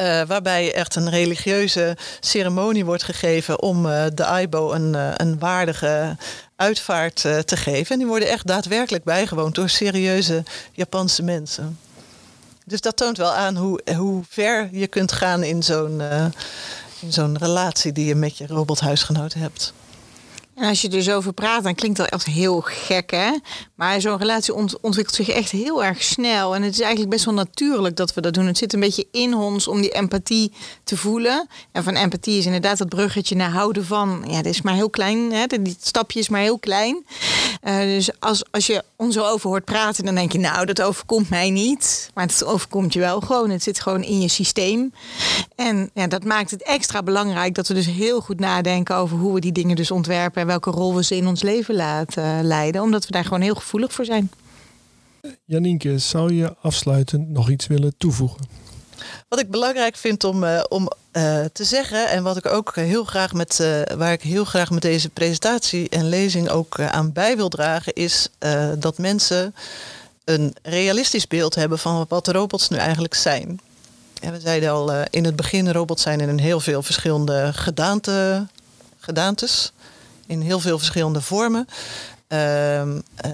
Uh, 0.00 0.22
waarbij 0.26 0.74
echt 0.74 0.94
een 0.94 1.10
religieuze 1.10 1.96
ceremonie 2.20 2.84
wordt 2.84 3.02
gegeven 3.02 3.62
om 3.62 3.86
uh, 3.86 4.04
de 4.14 4.24
AIBO 4.24 4.72
een, 4.72 4.94
uh, 4.94 5.10
een 5.16 5.38
waardige 5.38 6.16
uitvaart 6.56 7.20
te 7.20 7.56
geven. 7.56 7.92
En 7.92 7.98
die 7.98 8.06
worden 8.06 8.28
echt 8.28 8.46
daadwerkelijk 8.46 9.04
bijgewoond 9.04 9.54
door 9.54 9.68
serieuze 9.68 10.42
Japanse 10.72 11.22
mensen. 11.22 11.78
Dus 12.64 12.80
dat 12.80 12.96
toont 12.96 13.16
wel 13.16 13.32
aan 13.32 13.56
hoe, 13.56 13.80
hoe 13.96 14.22
ver 14.28 14.68
je 14.72 14.86
kunt 14.86 15.12
gaan 15.12 15.42
in 15.42 15.62
zo'n 15.62 16.02
in 17.00 17.12
zo'n 17.12 17.38
relatie 17.38 17.92
die 17.92 18.06
je 18.06 18.14
met 18.14 18.38
je 18.38 18.46
robothuisgenoot 18.46 19.34
hebt. 19.34 19.72
En 20.60 20.68
als 20.68 20.80
je 20.82 20.88
er 20.88 21.02
zo 21.02 21.16
over 21.16 21.32
praat, 21.32 21.62
dan 21.62 21.74
klinkt 21.74 21.96
dat 21.96 22.08
echt 22.08 22.26
heel 22.26 22.60
gek, 22.60 23.10
hè? 23.10 23.30
Maar 23.74 24.00
zo'n 24.00 24.16
relatie 24.16 24.54
ontwikkelt 24.80 25.14
zich 25.14 25.28
echt 25.28 25.50
heel 25.50 25.84
erg 25.84 26.02
snel. 26.02 26.54
En 26.54 26.62
het 26.62 26.72
is 26.72 26.80
eigenlijk 26.80 27.10
best 27.10 27.24
wel 27.24 27.34
natuurlijk 27.34 27.96
dat 27.96 28.14
we 28.14 28.20
dat 28.20 28.34
doen. 28.34 28.46
Het 28.46 28.58
zit 28.58 28.72
een 28.72 28.80
beetje 28.80 29.06
in 29.12 29.34
ons 29.34 29.68
om 29.68 29.80
die 29.80 29.90
empathie 29.90 30.52
te 30.84 30.96
voelen. 30.96 31.48
En 31.72 31.82
van 31.82 31.94
empathie 31.94 32.38
is 32.38 32.46
inderdaad 32.46 32.78
dat 32.78 32.88
bruggetje 32.88 33.36
naar 33.36 33.50
houden 33.50 33.84
van. 33.84 34.24
Ja, 34.28 34.36
dat 34.36 34.52
is 34.52 34.62
maar 34.62 34.74
heel 34.74 34.90
klein. 34.90 35.32
Hè? 35.32 35.46
Die 35.46 35.76
stapje 35.80 36.18
is 36.18 36.28
maar 36.28 36.40
heel 36.40 36.58
klein. 36.58 37.04
Uh, 37.64 37.80
dus 37.80 38.10
als, 38.18 38.42
als 38.50 38.66
je 38.66 38.84
ons 38.96 39.14
zo 39.14 39.24
over 39.24 39.48
hoort 39.48 39.64
praten, 39.64 40.04
dan 40.04 40.14
denk 40.14 40.32
je, 40.32 40.38
nou, 40.38 40.66
dat 40.66 40.82
overkomt 40.82 41.30
mij 41.30 41.50
niet. 41.50 42.10
Maar 42.14 42.26
het 42.26 42.44
overkomt 42.44 42.92
je 42.92 43.00
wel 43.00 43.20
gewoon. 43.20 43.50
Het 43.50 43.62
zit 43.62 43.80
gewoon 43.80 44.02
in 44.02 44.20
je 44.20 44.28
systeem. 44.28 44.92
En 45.56 45.90
ja, 45.94 46.06
dat 46.06 46.24
maakt 46.24 46.50
het 46.50 46.62
extra 46.62 47.02
belangrijk 47.02 47.54
dat 47.54 47.68
we 47.68 47.74
dus 47.74 47.86
heel 47.86 48.20
goed 48.20 48.40
nadenken 48.40 48.96
over 48.96 49.16
hoe 49.16 49.34
we 49.34 49.40
die 49.40 49.52
dingen 49.52 49.76
dus 49.76 49.90
ontwerpen. 49.90 50.46
Welke 50.50 50.70
rol 50.70 50.94
we 50.94 51.04
ze 51.04 51.16
in 51.16 51.26
ons 51.26 51.42
leven 51.42 51.74
laten 51.74 52.44
leiden. 52.44 52.82
Omdat 52.82 53.06
we 53.06 53.12
daar 53.12 53.24
gewoon 53.24 53.40
heel 53.40 53.54
gevoelig 53.54 53.92
voor 53.92 54.04
zijn. 54.04 54.30
Janienke, 55.44 55.98
zou 55.98 56.34
je 56.34 56.54
afsluitend 56.62 57.28
nog 57.28 57.50
iets 57.50 57.66
willen 57.66 57.94
toevoegen? 57.96 58.48
Wat 59.28 59.40
ik 59.40 59.50
belangrijk 59.50 59.96
vind 59.96 60.24
om, 60.24 60.44
uh, 60.44 60.62
om 60.68 60.82
uh, 61.12 61.44
te 61.52 61.64
zeggen, 61.64 62.08
en 62.08 62.22
wat 62.22 62.36
ik 62.36 62.46
ook 62.46 62.74
heel 62.74 63.04
graag 63.04 63.32
met, 63.32 63.58
uh, 63.60 63.82
waar 63.96 64.12
ik 64.12 64.22
heel 64.22 64.44
graag 64.44 64.70
met 64.70 64.82
deze 64.82 65.08
presentatie 65.08 65.88
en 65.88 66.08
lezing 66.08 66.48
ook 66.48 66.80
aan 66.80 67.12
bij 67.12 67.36
wil 67.36 67.48
dragen, 67.48 67.92
is 67.92 68.28
dat 68.78 68.98
mensen 68.98 69.54
een 70.24 70.54
realistisch 70.62 71.26
beeld 71.26 71.54
hebben 71.54 71.78
van 71.78 72.04
wat 72.08 72.28
robots 72.28 72.68
nu 72.68 72.76
eigenlijk 72.76 73.14
zijn. 73.14 73.60
En 74.20 74.32
we 74.32 74.40
zeiden 74.40 74.70
al 74.70 74.92
in 75.10 75.24
het 75.24 75.36
begin, 75.36 75.72
robots 75.72 76.02
zijn 76.02 76.20
in 76.20 76.38
heel 76.38 76.60
veel 76.60 76.82
verschillende 76.82 77.50
gedaante, 77.54 78.46
gedaantes, 78.98 79.72
in 80.30 80.40
heel 80.40 80.60
veel 80.60 80.78
verschillende 80.78 81.20
vormen. 81.20 81.66
Uh, 82.28 82.82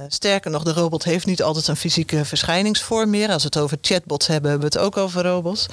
sterker 0.08 0.50
nog, 0.50 0.62
de 0.62 0.72
robot 0.72 1.04
heeft 1.04 1.26
niet 1.26 1.42
altijd 1.42 1.68
een 1.68 1.76
fysieke 1.76 2.24
verschijningsvorm 2.24 3.10
meer. 3.10 3.30
Als 3.30 3.42
we 3.42 3.48
het 3.48 3.58
over 3.58 3.78
chatbots 3.80 4.26
hebben, 4.26 4.50
hebben 4.50 4.70
we 4.70 4.78
het 4.78 4.86
ook 4.86 4.96
over 4.96 5.22
robots. 5.22 5.66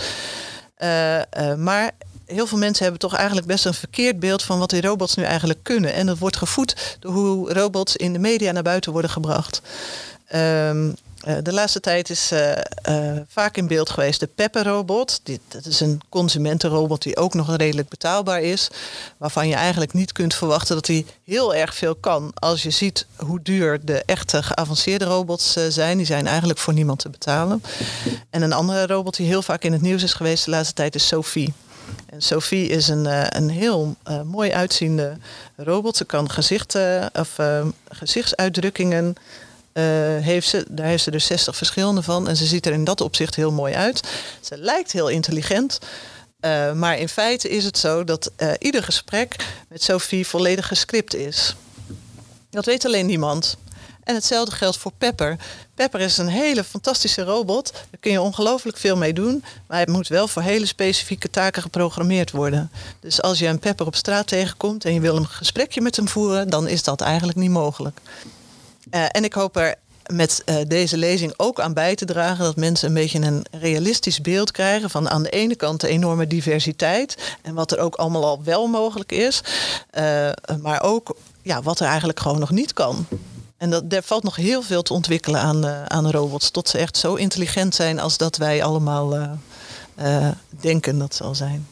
Uh, 0.77 1.17
uh, 1.17 1.23
maar 1.57 1.91
heel 2.25 2.47
veel 2.47 2.57
mensen 2.57 2.83
hebben 2.83 3.01
toch 3.01 3.15
eigenlijk 3.15 3.47
best 3.47 3.65
een 3.65 3.73
verkeerd 3.73 4.19
beeld 4.19 4.43
van 4.43 4.59
wat 4.59 4.69
die 4.69 4.81
robots 4.81 5.15
nu 5.15 5.23
eigenlijk 5.23 5.59
kunnen. 5.63 5.93
En 5.93 6.05
dat 6.05 6.17
wordt 6.17 6.37
gevoed 6.37 6.97
door 6.99 7.13
hoe 7.13 7.53
robots 7.53 7.95
in 7.95 8.13
de 8.13 8.19
media 8.19 8.51
naar 8.51 8.63
buiten 8.63 8.91
worden 8.91 9.11
gebracht. 9.11 9.61
Ehm, 10.27 10.91
uh, 11.27 11.35
de 11.43 11.53
laatste 11.53 11.79
tijd 11.79 12.09
is 12.09 12.31
uh, 12.31 12.51
uh, 12.89 13.19
vaak 13.27 13.57
in 13.57 13.67
beeld 13.67 13.89
geweest 13.89 14.19
de 14.19 14.27
Pepper-robot. 14.27 15.21
Dat 15.47 15.65
is 15.65 15.79
een 15.79 16.01
consumentenrobot 16.09 17.01
die 17.01 17.17
ook 17.17 17.33
nog 17.33 17.55
redelijk 17.55 17.89
betaalbaar 17.89 18.41
is. 18.41 18.67
Waarvan 19.17 19.47
je 19.47 19.55
eigenlijk 19.55 19.93
niet 19.93 20.11
kunt 20.11 20.33
verwachten 20.33 20.75
dat 20.75 20.87
hij 20.87 21.05
heel 21.23 21.55
erg 21.55 21.75
veel 21.75 21.95
kan. 21.95 22.31
Als 22.33 22.63
je 22.63 22.69
ziet 22.69 23.05
hoe 23.15 23.39
duur 23.43 23.79
de 23.85 24.03
echte 24.05 24.43
geavanceerde 24.43 25.05
robots 25.05 25.57
zijn. 25.69 25.97
Die 25.97 26.05
zijn 26.05 26.27
eigenlijk 26.27 26.59
voor 26.59 26.73
niemand 26.73 26.99
te 26.99 27.09
betalen. 27.09 27.63
En 28.29 28.41
een 28.41 28.53
andere 28.53 28.87
robot 28.87 29.15
die 29.15 29.27
heel 29.27 29.41
vaak 29.41 29.63
in 29.63 29.71
het 29.71 29.81
nieuws 29.81 30.03
is 30.03 30.13
geweest 30.13 30.45
de 30.45 30.51
laatste 30.51 30.73
tijd 30.73 30.95
is 30.95 31.07
Sophie. 31.07 31.53
En 32.05 32.21
Sophie 32.21 32.67
is 32.67 32.87
een, 32.87 33.35
een 33.37 33.49
heel 33.49 33.95
mooi 34.23 34.51
uitziende 34.51 35.17
robot. 35.55 35.97
Ze 35.97 36.05
kan 36.05 36.29
gezichten 36.29 37.09
of 37.13 37.37
gezichtsuitdrukkingen 37.89 39.15
eh, 39.73 39.83
heeft 40.17 40.47
ze. 40.47 40.65
Daar 40.69 40.85
heeft 40.85 41.03
ze 41.03 41.11
er 41.11 41.19
60 41.19 41.55
verschillende 41.55 42.03
van. 42.03 42.27
En 42.27 42.35
ze 42.35 42.45
ziet 42.45 42.65
er 42.65 42.73
in 42.73 42.83
dat 42.83 43.01
opzicht 43.01 43.35
heel 43.35 43.51
mooi 43.51 43.73
uit. 43.73 44.01
Ze 44.41 44.57
lijkt 44.57 44.91
heel 44.91 45.07
intelligent. 45.07 45.79
Uh, 46.41 46.73
maar 46.73 46.97
in 46.97 47.09
feite 47.09 47.49
is 47.49 47.63
het 47.63 47.77
zo 47.77 48.03
dat 48.03 48.31
uh, 48.37 48.51
ieder 48.59 48.83
gesprek 48.83 49.35
met 49.69 49.83
Sophie 49.83 50.27
volledig 50.27 50.67
gescript 50.67 51.15
is. 51.15 51.55
Dat 52.49 52.65
weet 52.65 52.85
alleen 52.85 53.05
niemand. 53.05 53.57
En 54.03 54.15
hetzelfde 54.15 54.55
geldt 54.55 54.77
voor 54.77 54.91
Pepper. 54.97 55.37
Pepper 55.75 55.99
is 55.99 56.17
een 56.17 56.27
hele 56.27 56.63
fantastische 56.63 57.23
robot. 57.23 57.71
Daar 57.73 57.99
kun 57.99 58.11
je 58.11 58.21
ongelooflijk 58.21 58.77
veel 58.77 58.97
mee 58.97 59.13
doen. 59.13 59.43
Maar 59.67 59.77
hij 59.77 59.87
moet 59.93 60.07
wel 60.07 60.27
voor 60.27 60.41
hele 60.41 60.65
specifieke 60.65 61.29
taken 61.29 61.61
geprogrammeerd 61.61 62.31
worden. 62.31 62.71
Dus 62.99 63.21
als 63.21 63.39
je 63.39 63.47
een 63.47 63.59
Pepper 63.59 63.85
op 63.85 63.95
straat 63.95 64.27
tegenkomt 64.27 64.85
en 64.85 64.93
je 64.93 64.99
wil 64.99 65.15
een 65.15 65.27
gesprekje 65.27 65.81
met 65.81 65.95
hem 65.95 66.07
voeren, 66.07 66.49
dan 66.49 66.67
is 66.67 66.83
dat 66.83 67.01
eigenlijk 67.01 67.37
niet 67.37 67.49
mogelijk. 67.49 67.99
Uh, 68.93 69.05
en 69.11 69.23
ik 69.23 69.33
hoop 69.33 69.57
er 69.57 69.75
met 70.11 70.41
uh, 70.45 70.55
deze 70.67 70.97
lezing 70.97 71.33
ook 71.37 71.59
aan 71.59 71.73
bij 71.73 71.95
te 71.95 72.05
dragen 72.05 72.43
dat 72.43 72.55
mensen 72.55 72.87
een 72.87 72.93
beetje 72.93 73.19
een 73.19 73.45
realistisch 73.51 74.21
beeld 74.21 74.51
krijgen 74.51 74.89
van 74.89 75.09
aan 75.09 75.23
de 75.23 75.29
ene 75.29 75.55
kant 75.55 75.81
de 75.81 75.87
enorme 75.87 76.27
diversiteit 76.27 77.35
en 77.41 77.53
wat 77.53 77.71
er 77.71 77.79
ook 77.79 77.95
allemaal 77.95 78.25
al 78.25 78.43
wel 78.43 78.67
mogelijk 78.67 79.11
is, 79.11 79.43
uh, 79.97 80.29
maar 80.61 80.83
ook 80.83 81.15
ja, 81.41 81.61
wat 81.61 81.79
er 81.79 81.87
eigenlijk 81.87 82.19
gewoon 82.19 82.39
nog 82.39 82.51
niet 82.51 82.73
kan. 82.73 83.05
En 83.57 83.69
dat, 83.69 83.83
er 83.89 84.03
valt 84.03 84.23
nog 84.23 84.35
heel 84.35 84.61
veel 84.61 84.81
te 84.81 84.93
ontwikkelen 84.93 85.41
aan, 85.41 85.65
aan 85.89 86.11
robots. 86.11 86.49
Tot 86.49 86.69
ze 86.69 86.77
echt 86.77 86.97
zo 86.97 87.15
intelligent 87.15 87.75
zijn 87.75 87.99
als 87.99 88.17
dat 88.17 88.37
wij 88.37 88.63
allemaal 88.63 89.37
denken 90.49 90.97
dat 90.99 91.15
ze 91.15 91.23
al 91.23 91.35
zijn. 91.35 91.67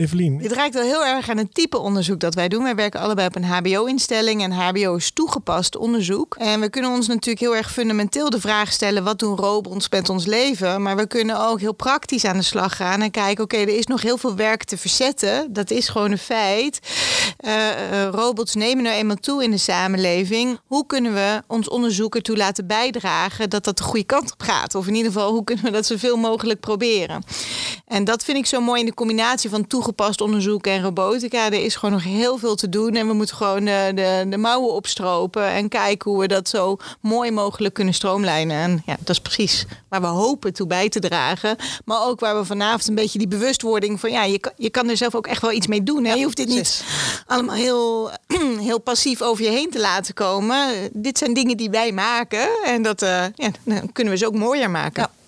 Evelien. 0.00 0.38
Dit 0.38 0.52
raakt 0.52 0.74
wel 0.74 0.82
heel 0.82 1.04
erg 1.04 1.28
aan 1.28 1.36
het 1.36 1.54
type 1.54 1.78
onderzoek 1.78 2.20
dat 2.20 2.34
wij 2.34 2.48
doen. 2.48 2.62
Wij 2.62 2.74
werken 2.74 3.00
allebei 3.00 3.26
op 3.26 3.36
een 3.36 3.44
HBO-instelling 3.44 4.42
en 4.42 4.52
HBO 4.52 4.94
is 4.94 5.10
toegepast 5.10 5.76
onderzoek. 5.76 6.34
En 6.34 6.60
we 6.60 6.70
kunnen 6.70 6.90
ons 6.90 7.06
natuurlijk 7.06 7.40
heel 7.40 7.56
erg 7.56 7.72
fundamenteel 7.72 8.30
de 8.30 8.40
vraag 8.40 8.72
stellen: 8.72 9.04
wat 9.04 9.18
doen 9.18 9.36
robots 9.36 9.88
met 9.88 10.08
ons 10.08 10.26
leven? 10.26 10.82
Maar 10.82 10.96
we 10.96 11.06
kunnen 11.06 11.40
ook 11.48 11.60
heel 11.60 11.72
praktisch 11.72 12.24
aan 12.24 12.36
de 12.36 12.42
slag 12.42 12.76
gaan 12.76 13.00
en 13.02 13.10
kijken: 13.10 13.44
oké, 13.44 13.56
er 13.56 13.76
is 13.78 13.86
nog 13.86 14.02
heel 14.02 14.18
veel 14.18 14.34
werk 14.34 14.64
te 14.64 14.78
verzetten. 14.78 15.52
Dat 15.52 15.70
is 15.70 15.88
gewoon 15.88 16.10
een 16.10 16.18
feit. 16.18 16.80
Uh, 17.40 17.52
uh, 17.92 18.08
robots 18.10 18.54
nemen 18.54 18.84
nou 18.84 18.96
eenmaal 18.96 19.16
toe 19.16 19.42
in 19.44 19.50
de 19.50 19.58
samenleving. 19.58 20.58
Hoe 20.66 20.86
kunnen 20.86 21.14
we 21.14 21.42
ons 21.46 21.68
onderzoek 21.68 22.14
ertoe 22.14 22.36
laten 22.36 22.66
bijdragen 22.66 23.50
dat 23.50 23.64
dat 23.64 23.76
de 23.78 23.84
goede 23.84 24.04
kant 24.04 24.32
op 24.32 24.42
gaat? 24.42 24.74
Of 24.74 24.86
in 24.86 24.94
ieder 24.94 25.12
geval, 25.12 25.32
hoe 25.32 25.44
kunnen 25.44 25.64
we 25.64 25.70
dat 25.70 25.86
zoveel 25.86 26.16
mogelijk 26.16 26.60
proberen? 26.60 27.22
En 27.86 28.04
dat 28.04 28.24
vind 28.24 28.38
ik 28.38 28.46
zo 28.46 28.60
mooi 28.60 28.80
in 28.80 28.86
de 28.86 28.94
combinatie 28.94 29.50
van 29.50 29.66
toegepast 29.90 30.20
onderzoek 30.20 30.66
en 30.66 30.82
robotica. 30.82 31.46
Er 31.46 31.64
is 31.64 31.76
gewoon 31.76 31.94
nog 31.94 32.04
heel 32.04 32.38
veel 32.38 32.54
te 32.54 32.68
doen. 32.68 32.94
En 32.94 33.06
we 33.06 33.12
moeten 33.12 33.36
gewoon 33.36 33.64
de, 33.64 33.92
de, 33.94 34.26
de 34.28 34.36
mouwen 34.36 34.72
opstropen 34.72 35.44
en 35.44 35.68
kijken 35.68 36.10
hoe 36.10 36.20
we 36.20 36.26
dat 36.26 36.48
zo 36.48 36.76
mooi 37.00 37.30
mogelijk 37.30 37.74
kunnen 37.74 37.94
stroomlijnen. 37.94 38.56
En 38.56 38.82
ja, 38.86 38.96
dat 38.98 39.08
is 39.08 39.20
precies 39.20 39.66
waar 39.88 40.00
we 40.00 40.06
hopen 40.06 40.52
toe 40.52 40.66
bij 40.66 40.88
te 40.88 41.00
dragen. 41.00 41.56
Maar 41.84 42.06
ook 42.06 42.20
waar 42.20 42.38
we 42.38 42.44
vanavond 42.44 42.88
een 42.88 42.94
beetje 42.94 43.18
die 43.18 43.28
bewustwording 43.28 44.00
van 44.00 44.10
ja, 44.10 44.24
je 44.24 44.38
kan, 44.38 44.52
je 44.56 44.70
kan 44.70 44.88
er 44.88 44.96
zelf 44.96 45.14
ook 45.14 45.26
echt 45.26 45.42
wel 45.42 45.52
iets 45.52 45.66
mee 45.66 45.82
doen. 45.82 46.04
Hè? 46.04 46.14
Je 46.14 46.24
hoeft 46.24 46.36
dit 46.36 46.48
niet 46.48 46.84
allemaal 47.26 47.56
heel, 47.56 48.10
heel 48.68 48.80
passief 48.80 49.22
over 49.22 49.44
je 49.44 49.50
heen 49.50 49.70
te 49.70 49.80
laten 49.80 50.14
komen. 50.14 50.90
Dit 50.92 51.18
zijn 51.18 51.34
dingen 51.34 51.56
die 51.56 51.70
wij 51.70 51.92
maken. 51.92 52.48
En 52.64 52.82
dat 52.82 53.02
uh, 53.02 53.24
ja, 53.34 53.50
dan 53.64 53.92
kunnen 53.92 54.12
we 54.12 54.18
ze 54.18 54.26
ook 54.26 54.34
mooier 54.34 54.70
maken. 54.70 55.02
Ja. 55.02 55.19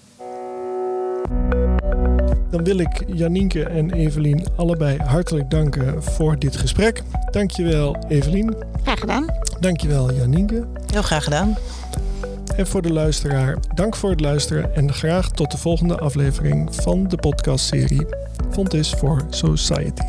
Dan 2.53 2.65
wil 2.65 2.79
ik 2.79 3.05
Janienke 3.07 3.65
en 3.65 3.93
Evelien 3.93 4.47
allebei 4.57 4.99
hartelijk 4.99 5.51
danken 5.51 6.03
voor 6.03 6.39
dit 6.39 6.57
gesprek. 6.57 7.03
Dankjewel 7.31 7.97
Evelien. 8.09 8.55
Graag 8.83 9.01
gedaan. 9.01 9.27
Dankjewel 9.61 10.13
Janienke. 10.13 10.67
Heel 10.87 11.03
graag 11.03 11.25
gedaan. 11.25 11.57
En 12.57 12.67
voor 12.67 12.83
de 12.83 12.93
luisteraar, 12.93 13.57
dank 13.75 13.97
voor 13.97 14.11
het 14.11 14.21
luisteren 14.21 14.75
en 14.75 14.93
graag 14.93 15.31
tot 15.31 15.51
de 15.51 15.59
volgende 15.59 15.99
aflevering 15.99 16.75
van 16.75 17.09
de 17.09 17.17
podcastserie 17.17 18.07
Fontis 18.51 18.89
for 18.89 19.27
Society. 19.31 20.03